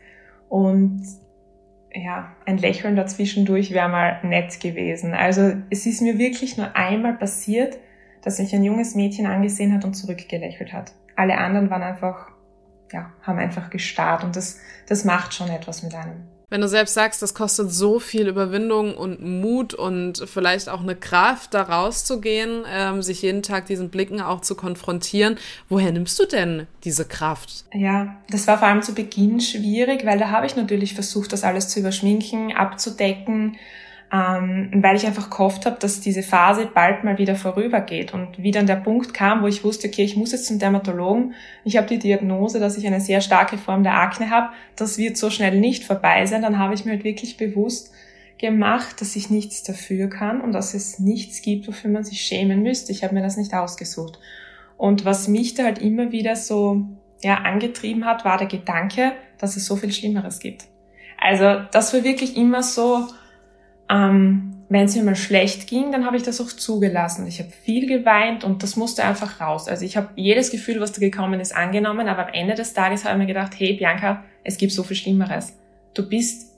[0.49, 1.03] und
[1.95, 5.13] ja, ein Lächeln dazwischendurch wäre mal nett gewesen.
[5.13, 7.77] Also es ist mir wirklich nur einmal passiert,
[8.23, 10.93] dass mich ein junges Mädchen angesehen hat und zurückgelächelt hat.
[11.15, 12.29] Alle anderen waren einfach,
[12.91, 16.27] ja, haben einfach gestarrt und das, das macht schon etwas mit einem.
[16.53, 20.95] Wenn du selbst sagst, das kostet so viel Überwindung und Mut und vielleicht auch eine
[20.95, 26.27] Kraft, da rauszugehen, ähm, sich jeden Tag diesen Blicken auch zu konfrontieren, woher nimmst du
[26.27, 27.65] denn diese Kraft?
[27.73, 31.43] Ja, das war vor allem zu Beginn schwierig, weil da habe ich natürlich versucht, das
[31.43, 33.57] alles zu überschminken, abzudecken
[34.11, 38.13] ähm, weil ich einfach gehofft habe, dass diese Phase bald mal wieder vorübergeht.
[38.13, 41.33] Und wie dann der Punkt kam, wo ich wusste, okay, ich muss jetzt zum Dermatologen,
[41.63, 45.17] ich habe die Diagnose, dass ich eine sehr starke Form der Akne habe, das wird
[45.17, 47.91] so schnell nicht vorbei sein, dann habe ich mir halt wirklich bewusst
[48.37, 52.61] gemacht, dass ich nichts dafür kann und dass es nichts gibt, wofür man sich schämen
[52.61, 52.91] müsste.
[52.91, 54.19] Ich habe mir das nicht ausgesucht.
[54.77, 56.85] Und was mich da halt immer wieder so
[57.23, 60.65] ja, angetrieben hat, war der Gedanke, dass es so viel Schlimmeres gibt.
[61.17, 63.07] Also das war wirklich immer so,
[63.89, 67.27] ähm, wenn es mir mal schlecht ging, dann habe ich das auch zugelassen.
[67.27, 69.67] Ich habe viel geweint und das musste einfach raus.
[69.67, 73.05] Also ich habe jedes Gefühl, was da gekommen ist, angenommen, aber am Ende des Tages
[73.05, 75.53] habe ich mir gedacht, hey Bianca, es gibt so viel Schlimmeres.
[75.93, 76.53] Du bist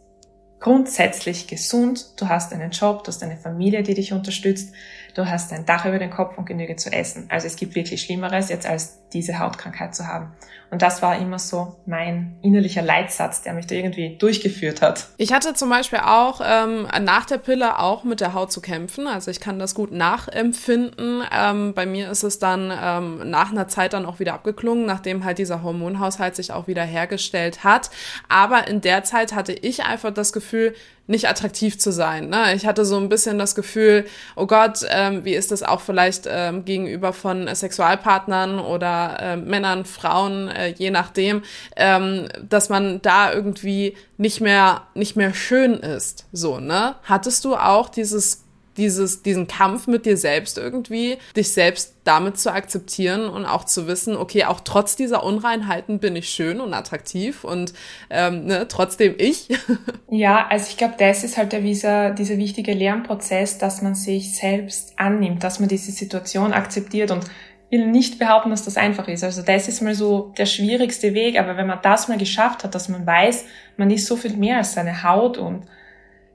[0.59, 4.73] grundsätzlich gesund, du hast einen Job, du hast eine Familie, die dich unterstützt,
[5.15, 7.28] du hast ein Dach über den Kopf und Genüge zu essen.
[7.30, 10.34] Also es gibt wirklich Schlimmeres jetzt als diese Hautkrankheit zu haben.
[10.71, 15.08] Und das war immer so mein innerlicher Leitsatz, der mich da irgendwie durchgeführt hat.
[15.17, 19.08] Ich hatte zum Beispiel auch ähm, nach der Pille auch mit der Haut zu kämpfen.
[19.08, 21.23] Also ich kann das gut nachempfinden.
[21.32, 25.23] Ähm, bei mir ist es dann ähm, nach einer Zeit dann auch wieder abgeklungen, nachdem
[25.23, 27.89] halt dieser Hormonhaushalt sich auch wieder hergestellt hat.
[28.28, 30.75] Aber in der Zeit hatte ich einfach das Gefühl,
[31.07, 32.29] nicht attraktiv zu sein.
[32.29, 32.55] Ne?
[32.55, 36.27] Ich hatte so ein bisschen das Gefühl, oh Gott, ähm, wie ist das auch vielleicht
[36.27, 41.43] ähm, gegenüber von äh, Sexualpartnern oder äh, Männern, Frauen, äh, je nachdem,
[41.75, 46.25] ähm, dass man da irgendwie nicht mehr nicht mehr schön ist.
[46.31, 46.95] So ne?
[47.03, 48.44] Hattest du auch dieses
[48.77, 53.88] dieses, diesen Kampf mit dir selbst irgendwie, dich selbst damit zu akzeptieren und auch zu
[53.88, 57.73] wissen, okay, auch trotz dieser Unreinheiten bin ich schön und attraktiv und
[58.09, 59.49] ähm, ne, trotzdem ich.
[60.09, 64.93] ja, also ich glaube, das ist halt dieser, dieser wichtige Lernprozess, dass man sich selbst
[64.97, 67.25] annimmt, dass man diese Situation akzeptiert und
[67.71, 69.23] will nicht behaupten, dass das einfach ist.
[69.23, 72.75] Also das ist mal so der schwierigste Weg, aber wenn man das mal geschafft hat,
[72.75, 73.45] dass man weiß,
[73.77, 75.65] man ist so viel mehr als seine Haut und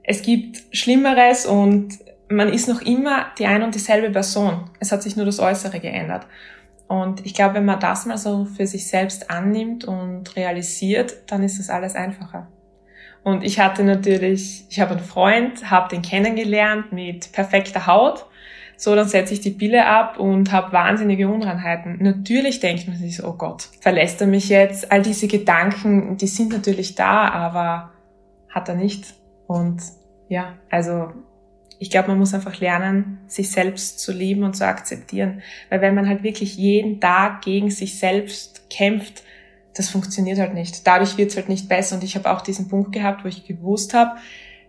[0.03, 1.99] es gibt Schlimmeres und
[2.31, 4.69] man ist noch immer die ein und dieselbe Person.
[4.79, 6.25] Es hat sich nur das Äußere geändert.
[6.87, 11.43] Und ich glaube, wenn man das mal so für sich selbst annimmt und realisiert, dann
[11.43, 12.47] ist das alles einfacher.
[13.23, 18.25] Und ich hatte natürlich, ich habe einen Freund, habe den kennengelernt mit perfekter Haut.
[18.75, 21.97] So, dann setze ich die Pille ab und habe wahnsinnige Unreinheiten.
[22.01, 24.91] Natürlich denkt man sich so, oh Gott, verlässt er mich jetzt?
[24.91, 27.91] All diese Gedanken, die sind natürlich da, aber
[28.49, 29.13] hat er nicht.
[29.47, 29.81] Und
[30.29, 31.11] ja, also
[31.81, 35.41] ich glaube, man muss einfach lernen, sich selbst zu lieben und zu akzeptieren.
[35.71, 39.23] Weil wenn man halt wirklich jeden Tag gegen sich selbst kämpft,
[39.73, 40.85] das funktioniert halt nicht.
[40.85, 41.95] Dadurch wird es halt nicht besser.
[41.95, 44.11] Und ich habe auch diesen Punkt gehabt, wo ich gewusst habe,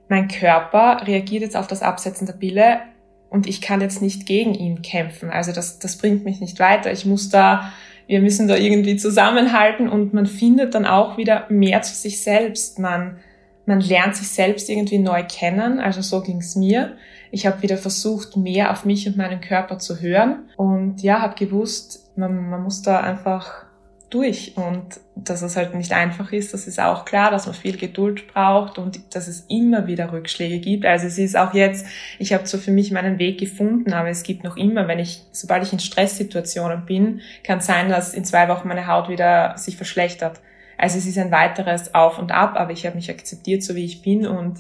[0.09, 2.81] mein Körper reagiert jetzt auf das Absetzen der Pille
[3.29, 5.29] und ich kann jetzt nicht gegen ihn kämpfen.
[5.29, 6.91] Also das, das bringt mich nicht weiter.
[6.93, 7.75] Ich muss da,
[8.07, 12.79] wir müssen da irgendwie zusammenhalten und man findet dann auch wieder mehr zu sich selbst.
[12.79, 13.19] Man
[13.67, 15.79] man lernt sich selbst irgendwie neu kennen.
[15.79, 16.97] Also so ging's mir.
[17.31, 20.51] Ich habe wieder versucht, mehr auf mich und meinen Körper zu hören.
[20.57, 23.65] Und ja, habe gewusst, man, man muss da einfach
[24.13, 24.57] durch.
[24.57, 28.33] Und dass es halt nicht einfach ist, das ist auch klar, dass man viel Geduld
[28.33, 30.85] braucht und dass es immer wieder Rückschläge gibt.
[30.85, 31.87] Also es ist auch jetzt,
[32.19, 35.23] ich habe so für mich meinen Weg gefunden, aber es gibt noch immer, wenn ich,
[35.33, 39.77] sobald ich in Stresssituationen bin, kann sein, dass in zwei Wochen meine Haut wieder sich
[39.77, 40.41] verschlechtert.
[40.83, 43.85] Also es ist ein weiteres Auf und Ab, aber ich habe mich akzeptiert, so wie
[43.85, 44.59] ich bin und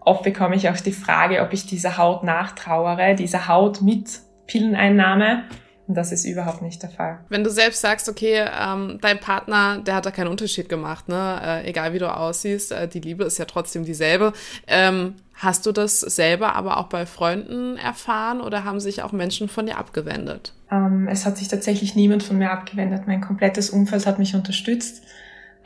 [0.00, 5.44] oft bekomme ich auch die Frage, ob ich dieser Haut nachtrauere, dieser Haut mit Pilleneinnahme.
[5.86, 7.20] Und das ist überhaupt nicht der Fall.
[7.28, 11.40] Wenn du selbst sagst, okay, ähm, dein Partner, der hat da keinen Unterschied gemacht, ne?
[11.40, 14.32] Äh, egal wie du aussiehst, äh, die Liebe ist ja trotzdem dieselbe.
[14.66, 19.48] Ähm, hast du das selber aber auch bei Freunden erfahren oder haben sich auch Menschen
[19.48, 20.52] von dir abgewendet?
[20.72, 23.02] Ähm, es hat sich tatsächlich niemand von mir abgewendet.
[23.06, 25.04] Mein komplettes Umfeld hat mich unterstützt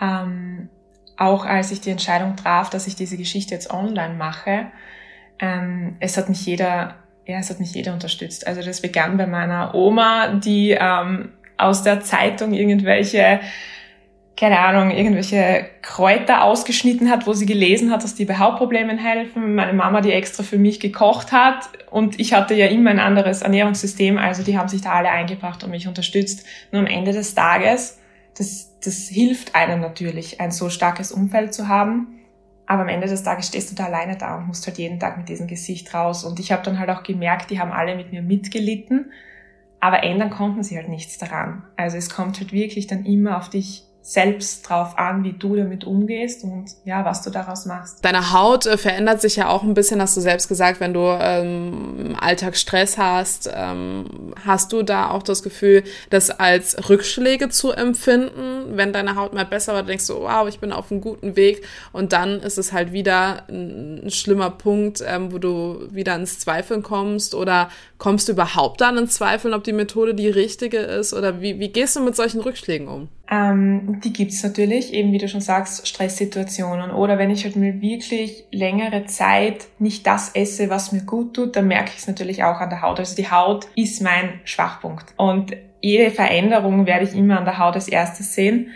[0.00, 0.68] ähm,
[1.16, 4.66] auch als ich die Entscheidung traf, dass ich diese Geschichte jetzt online mache,
[5.38, 8.46] ähm, es hat mich jeder, ja, es hat mich jeder unterstützt.
[8.46, 13.40] Also das begann bei meiner Oma, die ähm, aus der Zeitung irgendwelche
[14.36, 19.54] keine Ahnung, irgendwelche Kräuter ausgeschnitten hat, wo sie gelesen hat, dass die bei Hautproblemen helfen.
[19.54, 21.68] Meine Mama, die extra für mich gekocht hat.
[21.90, 25.62] Und ich hatte ja immer ein anderes Ernährungssystem, also die haben sich da alle eingebracht
[25.62, 26.44] und mich unterstützt.
[26.72, 28.00] Nur am Ende des Tages
[28.36, 32.20] das, das hilft einem natürlich, ein so starkes Umfeld zu haben.
[32.66, 35.18] Aber am Ende des Tages stehst du da alleine da und musst halt jeden Tag
[35.18, 36.24] mit diesem Gesicht raus.
[36.24, 39.10] Und ich habe dann halt auch gemerkt, die haben alle mit mir mitgelitten.
[39.84, 41.62] aber ändern konnten sie halt nichts daran.
[41.76, 45.84] Also es kommt halt wirklich dann immer auf dich selbst drauf an, wie du damit
[45.84, 48.04] umgehst und ja, was du daraus machst.
[48.04, 51.00] Deine Haut äh, verändert sich ja auch ein bisschen, hast du selbst gesagt, wenn du
[51.00, 53.50] ähm, im Alltag Stress hast.
[53.52, 59.32] Ähm, hast du da auch das Gefühl, das als Rückschläge zu empfinden, wenn deine Haut
[59.32, 62.58] mal besser wird, denkst du, wow, ich bin auf einem guten Weg und dann ist
[62.58, 67.70] es halt wieder ein, ein schlimmer Punkt, ähm, wo du wieder ins Zweifeln kommst oder
[68.04, 71.70] kommst du überhaupt dann ins Zweifeln, ob die Methode die richtige ist oder wie, wie
[71.70, 73.08] gehst du mit solchen Rückschlägen um?
[73.30, 76.90] Ähm, die gibt's natürlich, eben wie du schon sagst, Stresssituationen.
[76.90, 81.56] Oder wenn ich halt mir wirklich längere Zeit nicht das esse, was mir gut tut,
[81.56, 82.98] dann merke ich es natürlich auch an der Haut.
[82.98, 85.14] Also die Haut ist mein Schwachpunkt.
[85.16, 88.68] Und jede Veränderung werde ich immer an der Haut als erstes sehen.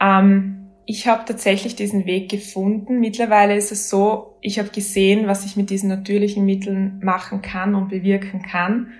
[0.00, 3.00] Ähm, ich habe tatsächlich diesen Weg gefunden.
[3.00, 7.74] Mittlerweile ist es so, ich habe gesehen, was ich mit diesen natürlichen Mitteln machen kann
[7.74, 8.92] und bewirken kann.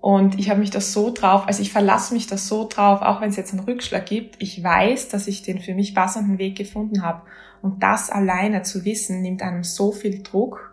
[0.00, 3.20] Und ich habe mich da so drauf, also ich verlasse mich da so drauf, auch
[3.20, 4.36] wenn es jetzt einen Rückschlag gibt.
[4.38, 7.20] Ich weiß, dass ich den für mich passenden Weg gefunden habe.
[7.60, 10.69] Und das alleine zu wissen, nimmt einem so viel Druck,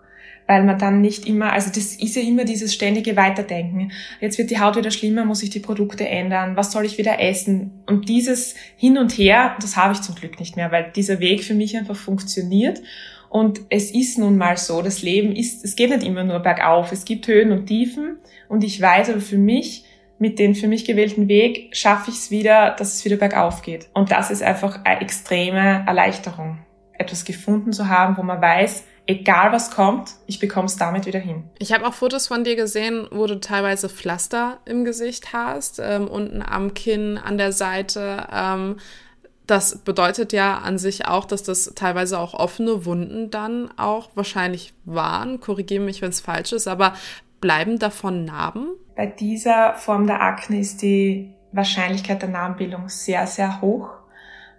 [0.48, 3.92] weil man dann nicht immer, also das ist ja immer dieses ständige Weiterdenken.
[4.22, 7.20] Jetzt wird die Haut wieder schlimmer, muss ich die Produkte ändern, was soll ich wieder
[7.20, 7.84] essen?
[7.86, 11.44] Und dieses Hin und Her, das habe ich zum Glück nicht mehr, weil dieser Weg
[11.44, 12.82] für mich einfach funktioniert.
[13.30, 16.94] Und es ist nun mal so, das Leben ist, es geht nicht immer nur bergauf,
[16.94, 18.18] es gibt Höhen und Tiefen.
[18.48, 19.84] Und ich weiß aber für mich,
[20.18, 23.90] mit dem für mich gewählten Weg schaffe ich es wieder, dass es wieder bergauf geht.
[23.94, 26.60] Und das ist einfach eine extreme Erleichterung,
[26.94, 31.20] etwas gefunden zu haben, wo man weiß, egal was kommt, ich bekomme es damit wieder
[31.20, 31.50] hin.
[31.58, 36.08] Ich habe auch Fotos von dir gesehen, wo du teilweise Pflaster im Gesicht hast, ähm,
[36.08, 38.28] unten am Kinn, an der Seite.
[38.32, 38.78] Ähm,
[39.48, 44.74] das bedeutet ja an sich auch, dass das teilweise auch offene Wunden dann auch wahrscheinlich
[44.84, 45.40] waren.
[45.40, 46.94] Korrigiere mich, wenn es falsch ist, aber
[47.40, 48.68] bleiben davon Narben?
[48.96, 53.90] Bei dieser Form der Akne ist die Wahrscheinlichkeit der Narbenbildung sehr, sehr hoch.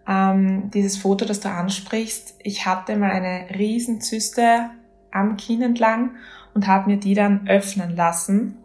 [0.08, 4.70] Ähm, dieses Foto, das du ansprichst, ich hatte mal eine Riesenzyste
[5.10, 6.12] am Kinn entlang
[6.54, 8.56] und habe mir die dann öffnen lassen.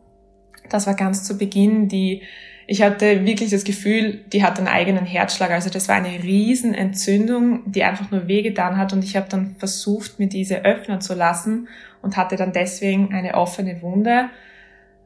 [0.70, 2.24] Das war ganz zu Beginn die
[2.66, 5.52] ich hatte wirklich das Gefühl, die hat einen eigenen Herzschlag.
[5.52, 8.94] Also das war eine Riesenentzündung, die einfach nur wehgetan hat.
[8.94, 11.68] Und ich habe dann versucht, mir diese öffnen zu lassen
[12.02, 14.30] und hatte dann deswegen eine offene Wunde.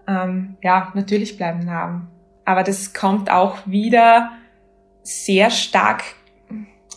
[0.07, 2.07] Ähm, ja, natürlich bleiben Narben.
[2.45, 4.31] Aber das kommt auch wieder
[5.01, 6.03] sehr stark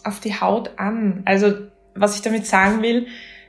[0.05, 1.23] auf die Haut an.
[1.25, 1.53] Also
[1.95, 3.07] was ich damit sagen will,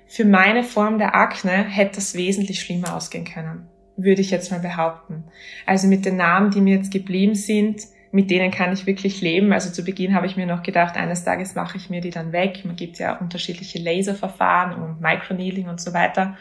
[0.07, 3.67] für meine Form der Akne hätte das wesentlich schlimmer ausgehen können
[4.03, 5.25] würde ich jetzt mal behaupten.
[5.65, 9.53] Also mit den Namen, die mir jetzt geblieben sind, mit denen kann ich wirklich leben.
[9.53, 12.31] Also zu Beginn habe ich mir noch gedacht, eines Tages mache ich mir die dann
[12.31, 12.61] weg.
[12.65, 16.37] Man gibt ja unterschiedliche Laserverfahren und Microneedling und so weiter.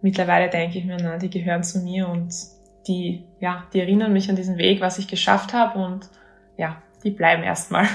[0.00, 2.34] Mittlerweile denke ich mir, na, die gehören zu mir und
[2.88, 6.08] die, ja, die erinnern mich an diesen Weg, was ich geschafft habe und
[6.56, 7.86] ja, die bleiben erstmal.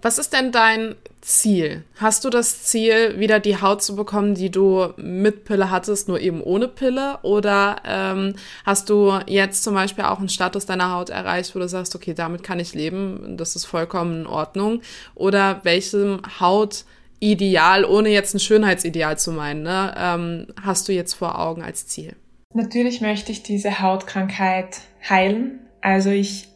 [0.00, 1.84] Was ist denn dein Ziel?
[1.96, 6.20] Hast du das Ziel, wieder die Haut zu bekommen, die du mit Pille hattest, nur
[6.20, 7.18] eben ohne Pille?
[7.22, 8.34] Oder ähm,
[8.64, 12.14] hast du jetzt zum Beispiel auch einen Status deiner Haut erreicht, wo du sagst, okay,
[12.14, 14.82] damit kann ich leben, das ist vollkommen in Ordnung?
[15.16, 21.40] Oder welchem Hautideal, ohne jetzt ein Schönheitsideal zu meinen, ne, ähm, hast du jetzt vor
[21.40, 22.14] Augen als Ziel?
[22.54, 25.60] Natürlich möchte ich diese Hautkrankheit heilen.
[25.80, 26.48] Also ich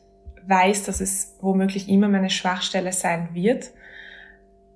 [0.46, 3.70] weiß, dass es womöglich immer meine Schwachstelle sein wird.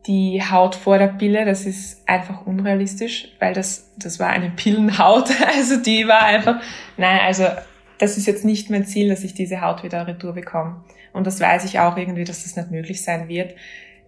[0.06, 5.30] Die Haut vor der Pille, das ist einfach unrealistisch, weil das, das war eine Pillenhaut.
[5.56, 6.60] Also die war einfach,
[6.96, 7.44] nein, also
[7.98, 10.84] das ist jetzt nicht mein Ziel, dass ich diese Haut wieder retour bekomme.
[11.12, 13.54] Und das weiß ich auch irgendwie, dass das nicht möglich sein wird.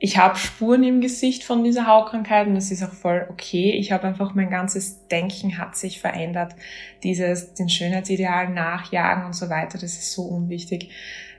[0.01, 3.73] Ich habe Spuren im Gesicht von dieser Hautkrankheit und das ist auch voll okay.
[3.73, 6.55] Ich habe einfach mein ganzes Denken hat sich verändert.
[7.03, 10.91] Dieses den Schönheitsidealen nachjagen und so weiter, das ist so unwichtig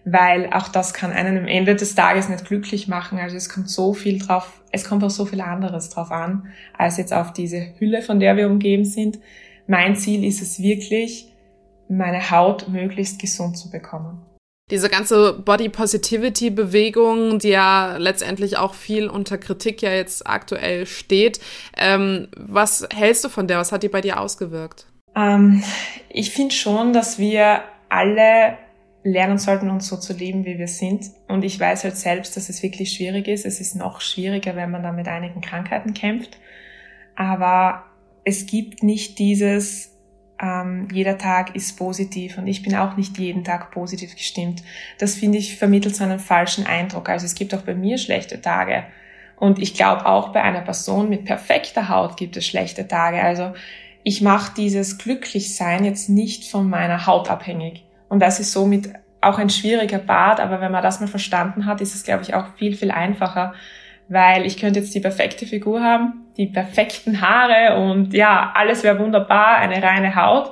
[0.05, 3.19] weil auch das kann einen am Ende des Tages nicht glücklich machen.
[3.19, 6.97] Also es kommt so viel drauf, es kommt auch so viel anderes drauf an, als
[6.97, 9.19] jetzt auf diese Hülle, von der wir umgeben sind.
[9.67, 11.33] Mein Ziel ist es wirklich,
[11.88, 14.25] meine Haut möglichst gesund zu bekommen.
[14.71, 20.85] Diese ganze Body Positivity Bewegung, die ja letztendlich auch viel unter Kritik ja jetzt aktuell
[20.85, 21.39] steht.
[21.75, 23.57] Ähm, was hältst du von der?
[23.57, 24.85] Was hat die bei dir ausgewirkt?
[25.15, 25.63] Ähm,
[26.09, 28.57] ich finde schon, dass wir alle
[29.03, 31.12] lernen sollten, uns so zu leben, wie wir sind.
[31.27, 33.45] Und ich weiß halt selbst, dass es wirklich schwierig ist.
[33.45, 36.38] Es ist noch schwieriger, wenn man da mit einigen Krankheiten kämpft.
[37.15, 37.85] Aber
[38.25, 39.97] es gibt nicht dieses,
[40.41, 44.63] ähm, jeder Tag ist positiv und ich bin auch nicht jeden Tag positiv gestimmt.
[44.97, 47.09] Das finde ich vermittelt so einen falschen Eindruck.
[47.09, 48.83] Also es gibt auch bei mir schlechte Tage.
[49.38, 53.21] Und ich glaube auch bei einer Person mit perfekter Haut gibt es schlechte Tage.
[53.21, 53.53] Also
[54.03, 58.89] ich mache dieses Glücklichsein jetzt nicht von meiner Haut abhängig Und das ist somit
[59.21, 62.33] auch ein schwieriger Part, aber wenn man das mal verstanden hat, ist es, glaube ich,
[62.33, 63.53] auch viel, viel einfacher,
[64.07, 68.99] weil ich könnte jetzt die perfekte Figur haben, die perfekten Haare und ja, alles wäre
[68.99, 70.51] wunderbar, eine reine Haut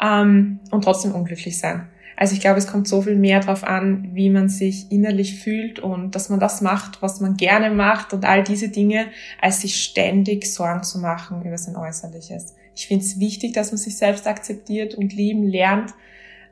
[0.00, 1.88] ähm, und trotzdem unglücklich sein.
[2.18, 5.78] Also ich glaube, es kommt so viel mehr darauf an, wie man sich innerlich fühlt
[5.78, 9.06] und dass man das macht, was man gerne macht und all diese Dinge,
[9.40, 12.54] als sich ständig Sorgen zu machen über sein Äußerliches.
[12.74, 15.92] Ich finde es wichtig, dass man sich selbst akzeptiert und lieben lernt,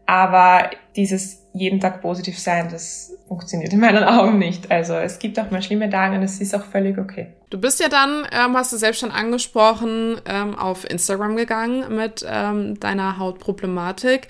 [0.06, 4.70] aber dieses jeden Tag positiv sein, das funktioniert in meinen Augen nicht.
[4.70, 7.28] Also es gibt auch mal schlimme Tage und es ist auch völlig okay.
[7.50, 12.26] Du bist ja dann, ähm, hast du selbst schon angesprochen, ähm, auf Instagram gegangen mit
[12.28, 14.28] ähm, deiner Hautproblematik.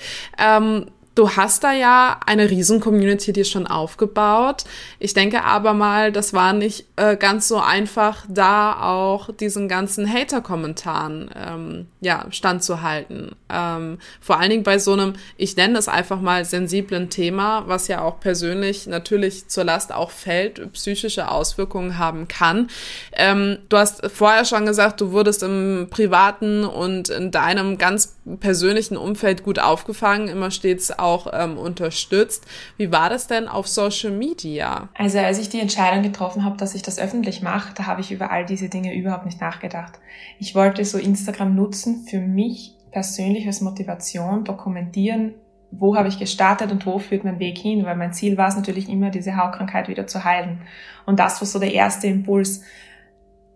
[1.15, 4.65] Du hast da ja eine riesen Community dir schon aufgebaut.
[4.99, 10.13] Ich denke aber mal, das war nicht äh, ganz so einfach, da auch diesen ganzen
[10.13, 13.31] Hater-Kommentaren ähm, ja, standzuhalten.
[13.49, 17.87] Ähm, vor allen Dingen bei so einem, ich nenne das einfach mal sensiblen Thema, was
[17.87, 22.69] ja auch persönlich natürlich zur Last auch fällt, psychische Auswirkungen haben kann.
[23.13, 28.97] Ähm, du hast vorher schon gesagt, du wurdest im privaten und in deinem ganz persönlichen
[28.97, 32.47] Umfeld gut aufgefangen, immer stets auch ähm, unterstützt.
[32.77, 34.89] Wie war das denn auf Social Media?
[34.95, 38.11] Also als ich die Entscheidung getroffen habe, dass ich das öffentlich mache, da habe ich
[38.11, 40.01] über all diese Dinge überhaupt nicht nachgedacht.
[40.39, 45.35] Ich wollte so Instagram nutzen für mich persönlich als Motivation, dokumentieren,
[45.71, 48.57] wo habe ich gestartet und wo führt mein Weg hin, weil mein Ziel war es
[48.57, 50.63] natürlich immer, diese Hautkrankheit wieder zu heilen.
[51.05, 52.63] Und das war so der erste Impuls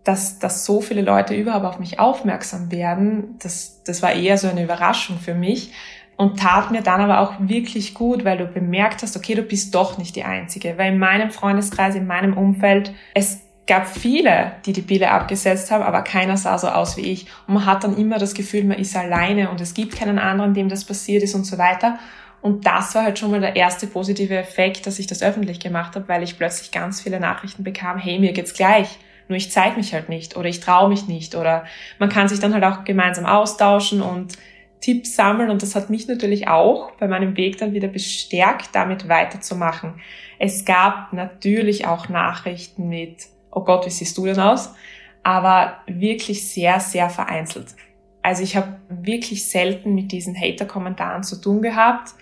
[0.03, 4.47] dass, dass so viele Leute überhaupt auf mich aufmerksam werden, das, das war eher so
[4.47, 5.73] eine Überraschung für mich
[6.19, 9.73] und tat mir dann aber auch wirklich gut, weil du bemerkt hast, okay, du bist
[9.73, 10.77] doch nicht die Einzige.
[10.77, 15.81] Weil in meinem Freundeskreis, in meinem Umfeld, es gab viele, die die Pille abgesetzt haben,
[15.81, 17.27] aber keiner sah so aus wie ich.
[17.47, 20.53] Und man hat dann immer das Gefühl, man ist alleine und es gibt keinen anderen,
[20.53, 21.97] dem das passiert ist und so weiter.
[22.41, 25.95] Und das war halt schon mal der erste positive Effekt, dass ich das öffentlich gemacht
[25.95, 29.77] habe, weil ich plötzlich ganz viele Nachrichten bekam, hey, mir geht's gleich nur ich zeige
[29.77, 31.65] mich halt nicht oder ich traue mich nicht oder
[31.99, 34.33] man kann sich dann halt auch gemeinsam austauschen und
[34.81, 39.09] Tipps sammeln und das hat mich natürlich auch bei meinem Weg dann wieder bestärkt, damit
[39.09, 39.95] weiterzumachen.
[40.37, 44.73] Es gab natürlich auch Nachrichten mit, oh Gott, wie siehst du denn aus?
[45.21, 47.75] Aber wirklich sehr, sehr vereinzelt.
[48.21, 52.13] Also ich habe wirklich selten mit diesen Hater-Kommentaren zu tun gehabt.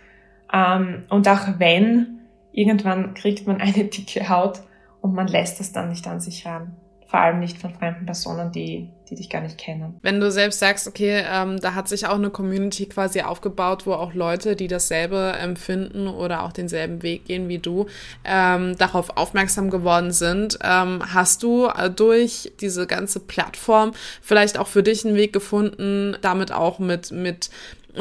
[0.51, 4.61] Ähm, und auch wenn, irgendwann kriegt man eine dicke Haut
[5.01, 6.75] und man lässt das dann nicht an sich ran
[7.07, 9.97] vor allem nicht von fremden Personen, die, die dich gar nicht kennen.
[10.01, 13.93] Wenn du selbst sagst, okay, ähm, da hat sich auch eine Community quasi aufgebaut, wo
[13.93, 17.85] auch Leute, die dasselbe empfinden oder auch denselben Weg gehen wie du,
[18.25, 24.67] ähm, darauf aufmerksam geworden sind, ähm, hast du äh, durch diese ganze Plattform vielleicht auch
[24.67, 27.49] für dich einen Weg gefunden, damit auch mit, mit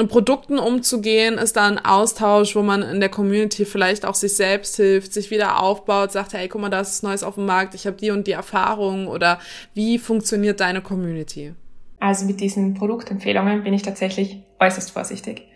[0.08, 4.76] Produkten umzugehen, ist da ein Austausch, wo man in der Community vielleicht auch sich selbst
[4.76, 7.86] hilft, sich wieder aufbaut, sagt, hey, guck mal, da ist Neues auf dem Markt, ich
[7.86, 9.38] habe die und die Erfahrungen oder
[9.74, 11.54] wie funktioniert deine Community?
[11.98, 15.48] Also mit diesen Produktempfehlungen bin ich tatsächlich äußerst vorsichtig.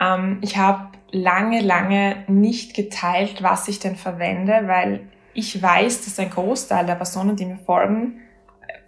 [0.00, 5.00] Ähm, ich habe lange, lange nicht geteilt, was ich denn verwende, weil
[5.32, 8.20] ich weiß, dass ein Großteil der Personen, die mir folgen,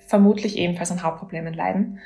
[0.07, 2.01] vermutlich ebenfalls an Hautproblemen leiden.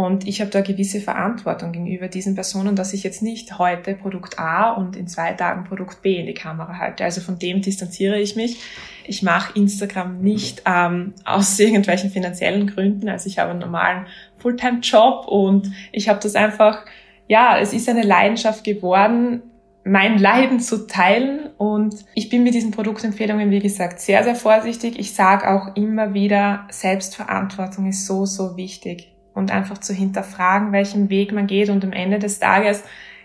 [0.00, 4.38] Und ich habe da gewisse Verantwortung gegenüber diesen Personen, dass ich jetzt nicht heute Produkt
[4.38, 7.04] A und in zwei Tagen Produkt B in die Kamera halte.
[7.04, 8.62] Also von dem distanziere ich mich.
[9.04, 13.10] Ich mache Instagram nicht ähm, aus irgendwelchen finanziellen Gründen.
[13.10, 14.06] Also ich habe einen normalen
[14.38, 16.86] Fulltime-Job und ich habe das einfach,
[17.28, 19.42] ja, es ist eine Leidenschaft geworden,
[19.84, 21.50] mein Leiden zu teilen.
[21.58, 24.98] Und ich bin mit diesen Produktempfehlungen, wie gesagt, sehr, sehr vorsichtig.
[24.98, 31.10] Ich sage auch immer wieder, Selbstverantwortung ist so, so wichtig und einfach zu hinterfragen, welchen
[31.10, 32.82] Weg man geht und am Ende des Tages,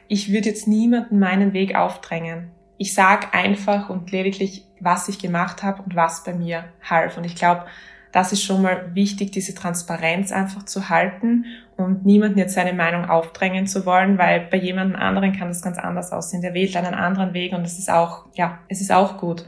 [0.07, 2.49] ich würde jetzt niemanden meinen Weg aufdrängen.
[2.77, 7.17] Ich sage einfach und lediglich, was ich gemacht habe und was bei mir half.
[7.17, 7.65] Und ich glaube,
[8.11, 13.09] das ist schon mal wichtig, diese Transparenz einfach zu halten und niemanden jetzt seine Meinung
[13.09, 16.41] aufdrängen zu wollen, weil bei jemandem anderen kann das ganz anders aussehen.
[16.41, 19.45] Der wählt einen anderen Weg und es ist auch, ja, es ist auch gut.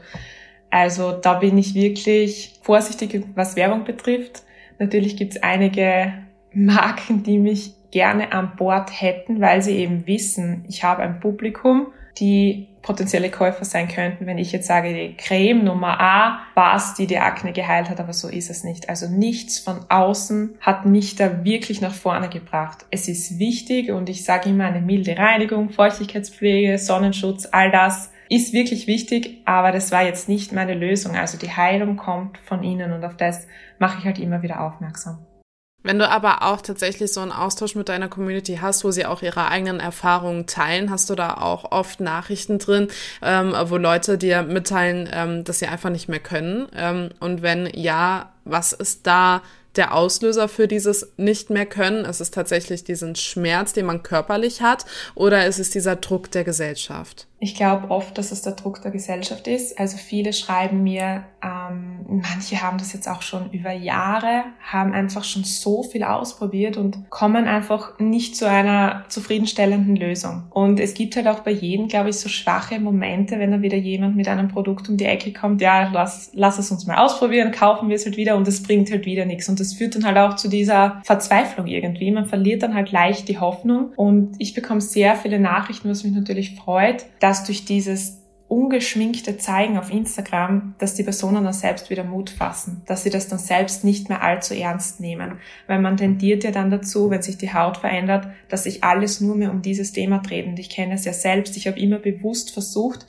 [0.70, 4.42] Also da bin ich wirklich vorsichtig, was Werbung betrifft.
[4.78, 6.12] Natürlich gibt es einige
[6.52, 11.88] Marken, die mich gerne an Bord hätten, weil sie eben wissen, ich habe ein Publikum,
[12.18, 16.94] die potenzielle Käufer sein könnten, wenn ich jetzt sage, die Creme Nummer A war es,
[16.94, 18.88] die die Akne geheilt hat, aber so ist es nicht.
[18.88, 22.86] Also nichts von außen hat mich da wirklich nach vorne gebracht.
[22.90, 28.52] Es ist wichtig und ich sage immer eine milde Reinigung, Feuchtigkeitspflege, Sonnenschutz, all das ist
[28.52, 31.16] wirklich wichtig, aber das war jetzt nicht meine Lösung.
[31.16, 33.46] Also die Heilung kommt von innen und auf das
[33.78, 35.18] mache ich halt immer wieder aufmerksam.
[35.84, 39.22] Wenn du aber auch tatsächlich so einen Austausch mit deiner Community hast, wo sie auch
[39.22, 42.88] ihre eigenen Erfahrungen teilen, hast du da auch oft Nachrichten drin,
[43.22, 46.68] ähm, wo Leute dir mitteilen, ähm, dass sie einfach nicht mehr können?
[46.74, 49.42] Ähm, und wenn ja, was ist da
[49.76, 52.04] der Auslöser für dieses nicht mehr können?
[52.04, 56.44] Ist es tatsächlich diesen Schmerz, den man körperlich hat, oder ist es dieser Druck der
[56.44, 57.28] Gesellschaft?
[57.38, 59.78] Ich glaube oft, dass es der Druck der Gesellschaft ist.
[59.78, 61.57] Also viele schreiben mir, ähm,
[62.08, 67.10] manche haben das jetzt auch schon über Jahre, haben einfach schon so viel ausprobiert und
[67.10, 70.44] kommen einfach nicht zu einer zufriedenstellenden Lösung.
[70.50, 73.76] Und es gibt halt auch bei jedem, glaube ich, so schwache Momente, wenn dann wieder
[73.76, 77.52] jemand mit einem Produkt um die Ecke kommt, ja, lass, lass es uns mal ausprobieren,
[77.52, 79.48] kaufen wir es halt wieder und es bringt halt wieder nichts.
[79.48, 82.10] Und das führt dann halt auch zu dieser Verzweiflung irgendwie.
[82.10, 83.92] Man verliert dann halt leicht die Hoffnung.
[83.96, 89.78] Und ich bekomme sehr viele Nachrichten, was mich natürlich freut, dass durch dieses ungeschminkte Zeigen
[89.78, 93.84] auf Instagram, dass die Personen dann selbst wieder Mut fassen, dass sie das dann selbst
[93.84, 95.38] nicht mehr allzu ernst nehmen.
[95.66, 99.36] Weil man tendiert ja dann dazu, wenn sich die Haut verändert, dass sich alles nur
[99.36, 100.46] mehr um dieses Thema dreht.
[100.46, 101.58] Und ich kenne es ja selbst.
[101.58, 103.06] Ich habe immer bewusst versucht,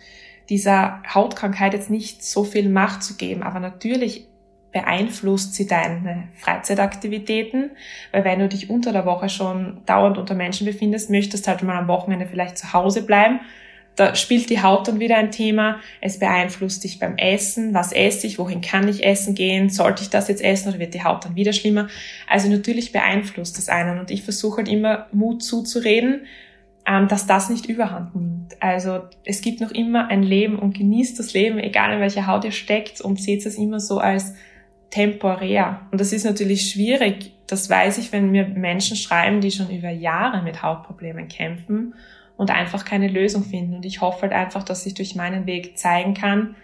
[0.49, 3.41] dieser Hautkrankheit jetzt nicht so viel Macht zu geben.
[3.41, 4.27] Aber natürlich
[4.73, 7.71] beeinflusst sie deine Freizeitaktivitäten,
[8.11, 11.77] weil wenn du dich unter der Woche schon dauernd unter Menschen befindest, möchtest halt mal
[11.77, 13.39] am Wochenende vielleicht zu Hause bleiben
[13.99, 15.81] da spielt die Haut dann wieder ein Thema.
[15.99, 17.73] Es beeinflusst dich beim Essen.
[17.73, 18.39] Was esse ich?
[18.39, 19.69] Wohin kann ich essen gehen?
[19.69, 21.89] Sollte ich das jetzt essen oder wird die Haut dann wieder schlimmer?
[22.25, 23.99] Also natürlich beeinflusst das einen.
[23.99, 26.21] Und ich versuche halt immer Mut zuzureden,
[26.87, 28.55] ähm, dass das nicht überhand nimmt.
[28.61, 32.45] Also es gibt noch immer ein Leben und genießt das Leben, egal in welcher Haut
[32.45, 34.33] ihr steckt und seht es immer so als
[34.91, 35.81] temporär.
[35.91, 37.33] Und das ist natürlich schwierig.
[37.47, 41.95] Das weiß ich, wenn mir Menschen schreiben, die schon über Jahre mit Hautproblemen kämpfen
[42.39, 43.75] und einfach keine Lösung finden.
[43.75, 46.55] Und ich hoffe halt einfach, dass ich durch meinen Weg zeigen kann,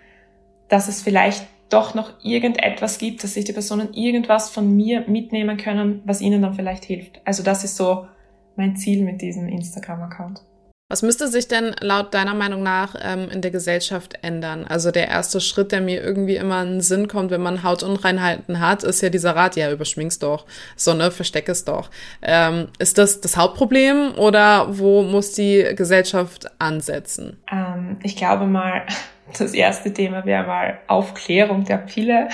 [0.69, 5.57] dass es vielleicht doch noch irgendetwas gibt, dass sich die Personen irgendwas von mir mitnehmen
[5.57, 7.19] können, was ihnen dann vielleicht hilft.
[7.25, 8.07] Also das ist so
[8.55, 10.43] mein Ziel mit diesem Instagram-Account.
[10.87, 14.65] Was müsste sich denn laut deiner Meinung nach ähm, in der Gesellschaft ändern?
[14.69, 18.59] Also der erste Schritt, der mir irgendwie immer in den Sinn kommt, wenn man Hautunreinheiten
[18.59, 21.89] hat, ist ja dieser Rat, ja, überschmink's doch, so, ne, versteck es doch.
[22.21, 27.41] Ähm, ist das das Hauptproblem oder wo muss die Gesellschaft ansetzen?
[27.51, 28.85] Ähm, ich glaube mal,
[29.37, 32.29] das erste Thema wäre mal Aufklärung der Pille,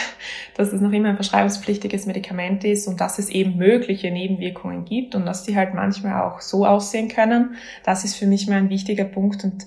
[0.56, 5.16] dass es noch immer ein verschreibungspflichtiges Medikament ist und dass es eben mögliche Nebenwirkungen gibt
[5.16, 7.56] und dass die halt manchmal auch so aussehen können.
[7.84, 9.66] Das ist für mich mal ein wichtiger Punkt und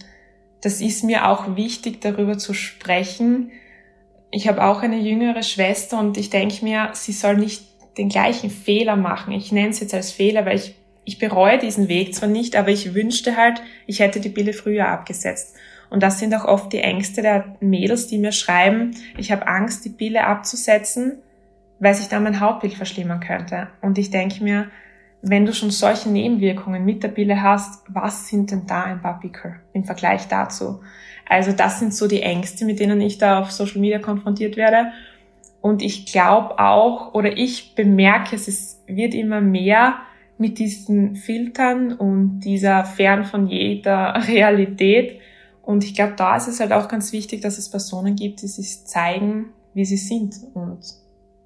[0.60, 3.50] das ist mir auch wichtig, darüber zu sprechen.
[4.30, 7.64] Ich habe auch eine jüngere Schwester und ich denke mir, sie soll nicht
[7.96, 9.32] den gleichen Fehler machen.
[9.32, 12.68] Ich nenne es jetzt als Fehler, weil ich, ich bereue diesen Weg zwar nicht, aber
[12.68, 15.54] ich wünschte halt, ich hätte die Pille früher abgesetzt.
[15.90, 19.84] Und das sind auch oft die Ängste der Mädels, die mir schreiben, ich habe Angst,
[19.84, 21.18] die Pille abzusetzen,
[21.78, 23.68] weil sich dann mein Hautbild verschlimmern könnte.
[23.80, 24.70] Und ich denke mir,
[25.22, 29.20] wenn du schon solche Nebenwirkungen mit der Pille hast, was sind denn da ein paar
[29.20, 30.80] Pickel im Vergleich dazu?
[31.26, 34.92] Also das sind so die Ängste, mit denen ich da auf Social Media konfrontiert werde.
[35.62, 39.94] Und ich glaube auch, oder ich bemerke es, es wird immer mehr
[40.36, 45.20] mit diesen Filtern und dieser fern von jeder Realität
[45.66, 48.48] und ich glaube, da ist es halt auch ganz wichtig, dass es Personen gibt, die
[48.48, 50.80] sich zeigen, wie sie sind und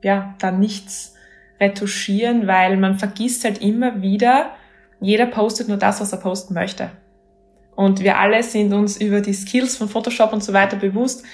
[0.03, 1.15] ja, da nichts
[1.61, 4.51] retuschieren, weil man vergisst halt immer wieder,
[5.01, 6.91] jeder postet nur das, was er posten möchte.
[7.75, 11.25] Und wir alle sind uns über die Skills von Photoshop und so weiter bewusst.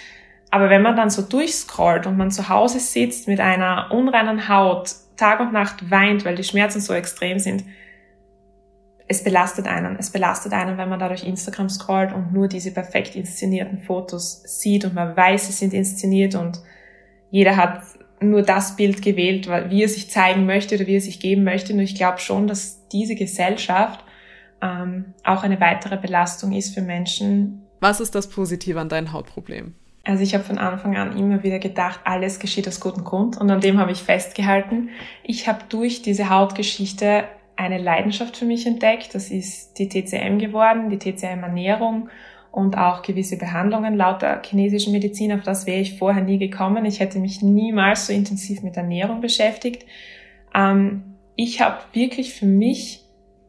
[0.51, 4.95] Aber wenn man dann so durchscrollt und man zu Hause sitzt mit einer unreinen Haut,
[5.16, 7.64] Tag und Nacht weint, weil die Schmerzen so extrem sind,
[9.07, 9.96] es belastet einen.
[9.98, 14.42] Es belastet einen, wenn man da durch Instagram scrollt und nur diese perfekt inszenierten Fotos
[14.44, 16.61] sieht und man weiß, sie sind inszeniert und
[17.30, 17.82] jeder hat
[18.20, 21.74] nur das Bild gewählt, wie er sich zeigen möchte oder wie er sich geben möchte.
[21.74, 24.05] Nur ich glaube schon, dass diese Gesellschaft
[24.62, 27.66] ähm, auch eine weitere Belastung ist für Menschen.
[27.80, 29.74] Was ist das Positive an deinem Hautproblem?
[30.05, 33.50] Also ich habe von Anfang an immer wieder gedacht, alles geschieht aus gutem Grund und
[33.50, 34.90] an dem habe ich festgehalten.
[35.22, 37.24] Ich habe durch diese Hautgeschichte
[37.57, 39.14] eine Leidenschaft für mich entdeckt.
[39.14, 42.09] Das ist die TCM geworden, die TCM-Ernährung
[42.50, 45.32] und auch gewisse Behandlungen laut der chinesischen Medizin.
[45.32, 46.84] Auf das wäre ich vorher nie gekommen.
[46.84, 49.84] Ich hätte mich niemals so intensiv mit Ernährung beschäftigt.
[50.55, 53.05] Ähm, ich habe wirklich für mich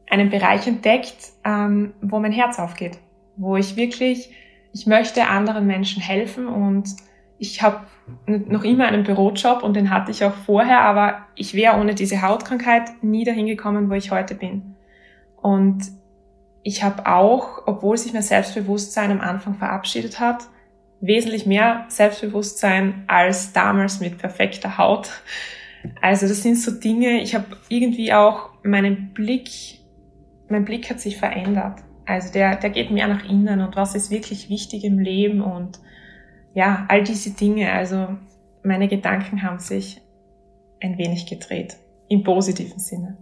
[0.10, 2.98] einen Bereich entdeckt, ähm, wo mein Herz aufgeht,
[3.38, 4.32] wo ich wirklich,
[4.74, 6.90] ich möchte anderen Menschen helfen und
[7.38, 7.82] ich habe
[8.28, 12.22] noch immer einen Bürojob und den hatte ich auch vorher, aber ich wäre ohne diese
[12.22, 14.76] Hautkrankheit nie dahin gekommen, wo ich heute bin.
[15.36, 15.84] Und
[16.64, 20.44] ich habe auch, obwohl sich mein Selbstbewusstsein am Anfang verabschiedet hat,
[21.02, 25.12] wesentlich mehr Selbstbewusstsein als damals mit perfekter Haut.
[26.02, 29.50] Also das sind so Dinge, ich habe irgendwie auch meinen Blick,
[30.50, 31.80] mein Blick hat sich verändert.
[32.06, 35.80] Also der, der geht mehr nach innen und was ist wirklich wichtig im Leben und
[36.56, 37.72] ja, all diese Dinge.
[37.72, 38.08] Also
[38.64, 40.02] meine Gedanken haben sich
[40.82, 41.78] ein wenig gedreht.
[42.08, 43.18] Im positiven Sinne.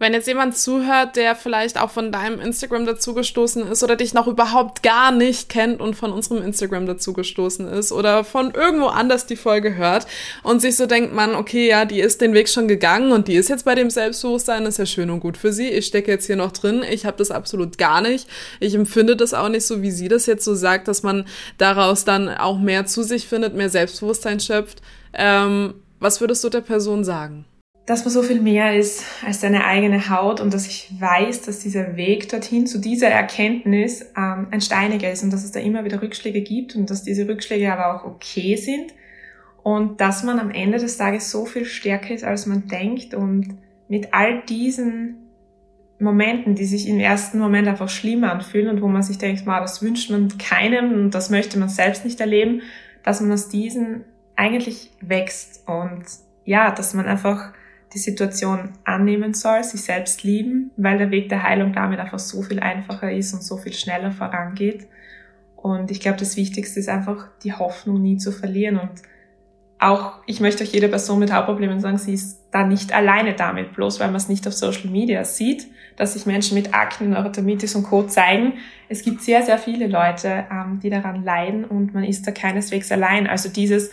[0.00, 4.26] Wenn jetzt jemand zuhört, der vielleicht auch von deinem Instagram dazugestoßen ist oder dich noch
[4.26, 9.36] überhaupt gar nicht kennt und von unserem Instagram dazugestoßen ist oder von irgendwo anders die
[9.36, 10.06] Folge hört
[10.42, 13.34] und sich so denkt, man, okay, ja, die ist den Weg schon gegangen und die
[13.34, 15.68] ist jetzt bei dem Selbstbewusstsein, ist ja schön und gut für sie.
[15.68, 18.26] Ich stecke jetzt hier noch drin, ich habe das absolut gar nicht.
[18.58, 21.26] Ich empfinde das auch nicht so, wie sie das jetzt so sagt, dass man
[21.58, 24.80] daraus dann auch mehr zu sich findet, mehr Selbstbewusstsein schöpft.
[25.12, 27.44] Ähm, was würdest du der Person sagen?
[27.86, 31.60] Dass man so viel mehr ist als seine eigene Haut und dass ich weiß, dass
[31.60, 35.84] dieser Weg dorthin zu dieser Erkenntnis ähm, ein steiniger ist und dass es da immer
[35.84, 38.92] wieder Rückschläge gibt und dass diese Rückschläge aber auch okay sind
[39.62, 43.58] und dass man am Ende des Tages so viel stärker ist, als man denkt und
[43.88, 45.16] mit all diesen
[45.98, 49.60] Momenten, die sich im ersten Moment einfach schlimm anfühlen und wo man sich denkt, ma,
[49.60, 52.62] das wünscht man keinem und das möchte man selbst nicht erleben,
[53.02, 54.04] dass man aus diesen
[54.34, 56.04] eigentlich wächst und
[56.44, 57.52] ja, dass man einfach
[57.92, 62.42] die Situation annehmen soll, sich selbst lieben, weil der Weg der Heilung damit einfach so
[62.42, 64.86] viel einfacher ist und so viel schneller vorangeht.
[65.56, 68.78] Und ich glaube, das Wichtigste ist einfach, die Hoffnung nie zu verlieren.
[68.78, 69.02] Und
[69.78, 73.74] auch, ich möchte euch jede Person mit Hautproblemen sagen, sie ist da nicht alleine damit,
[73.74, 75.66] bloß weil man es nicht auf Social Media sieht,
[75.96, 78.04] dass sich Menschen mit Akne, Neurodermitis und Co.
[78.04, 78.54] zeigen.
[78.88, 82.92] Es gibt sehr, sehr viele Leute, ähm, die daran leiden und man ist da keineswegs
[82.92, 83.26] allein.
[83.26, 83.90] Also dieses,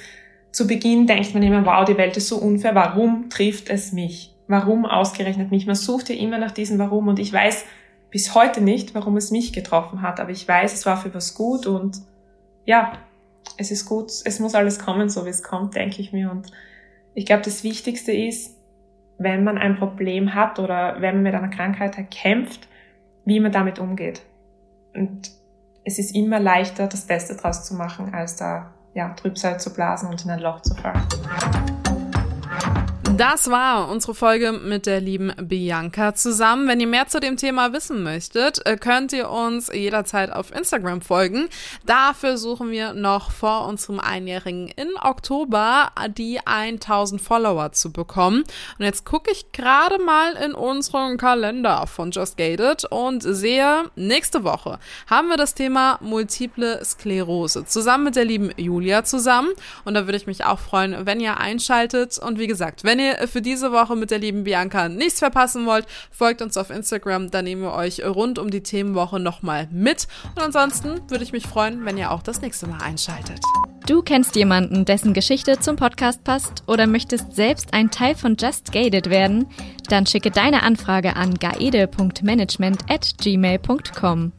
[0.58, 4.34] zu Beginn denkt man immer, wow, die Welt ist so unfair, warum trifft es mich?
[4.48, 5.68] Warum ausgerechnet mich?
[5.68, 7.64] Man sucht ja immer nach diesem Warum und ich weiß
[8.10, 11.36] bis heute nicht, warum es mich getroffen hat, aber ich weiß, es war für was
[11.36, 12.00] gut und
[12.66, 12.94] ja,
[13.58, 16.52] es ist gut, es muss alles kommen, so wie es kommt, denke ich mir und
[17.14, 18.58] ich glaube, das Wichtigste ist,
[19.20, 22.68] wenn man ein Problem hat oder wenn man mit einer Krankheit kämpft,
[23.26, 24.24] wie man damit umgeht.
[24.96, 25.30] Und
[25.84, 30.10] es ist immer leichter, das Beste draus zu machen, als da ja, Trübsal zu blasen
[30.10, 31.77] und in ein Loch zu fallen.
[33.18, 36.68] Das war unsere Folge mit der lieben Bianca zusammen.
[36.68, 41.02] Wenn ihr mehr zu dem Thema wissen möchtet, äh, könnt ihr uns jederzeit auf Instagram
[41.02, 41.50] folgen.
[41.88, 48.44] Dafür suchen wir noch vor unserem Einjährigen in Oktober die 1000 Follower zu bekommen.
[48.78, 54.44] Und jetzt gucke ich gerade mal in unseren Kalender von Just Gated und sehe, nächste
[54.44, 54.78] Woche
[55.10, 59.50] haben wir das Thema multiple Sklerose zusammen mit der lieben Julia zusammen.
[59.86, 62.20] Und da würde ich mich auch freuen, wenn ihr einschaltet.
[62.20, 65.86] Und wie gesagt, wenn ihr für diese Woche mit der lieben Bianca nichts verpassen wollt,
[66.12, 70.08] folgt uns auf Instagram, da nehmen wir euch rund um die Themenwoche nochmal mit.
[70.36, 73.40] Und ansonsten würde ich mich freuen, wenn ihr auch das nächste Mal einschaltet.
[73.88, 78.74] Du kennst jemanden, dessen Geschichte zum Podcast passt oder möchtest selbst ein Teil von Just
[78.74, 79.48] Gated werden?
[79.88, 84.34] Dann schicke deine Anfrage an gaede.management at gmail.com.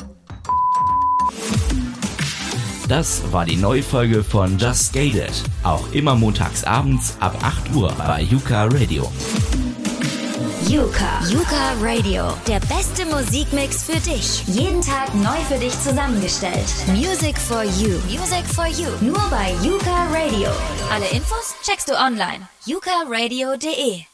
[2.89, 5.45] Das war die neue Folge von Just Gated.
[5.62, 9.12] Auch immer montags abends ab 8 Uhr bei Yuka Radio.
[10.66, 11.20] Yuka.
[11.28, 12.32] Yuka Radio.
[12.47, 14.43] Der beste Musikmix für dich.
[14.47, 16.64] Jeden Tag neu für dich zusammengestellt.
[16.89, 17.99] Music for you.
[18.09, 18.89] Music for you.
[19.03, 20.49] Nur bei Yuka Radio.
[20.91, 22.49] Alle Infos checkst du online.
[22.64, 24.07] yukaradio.de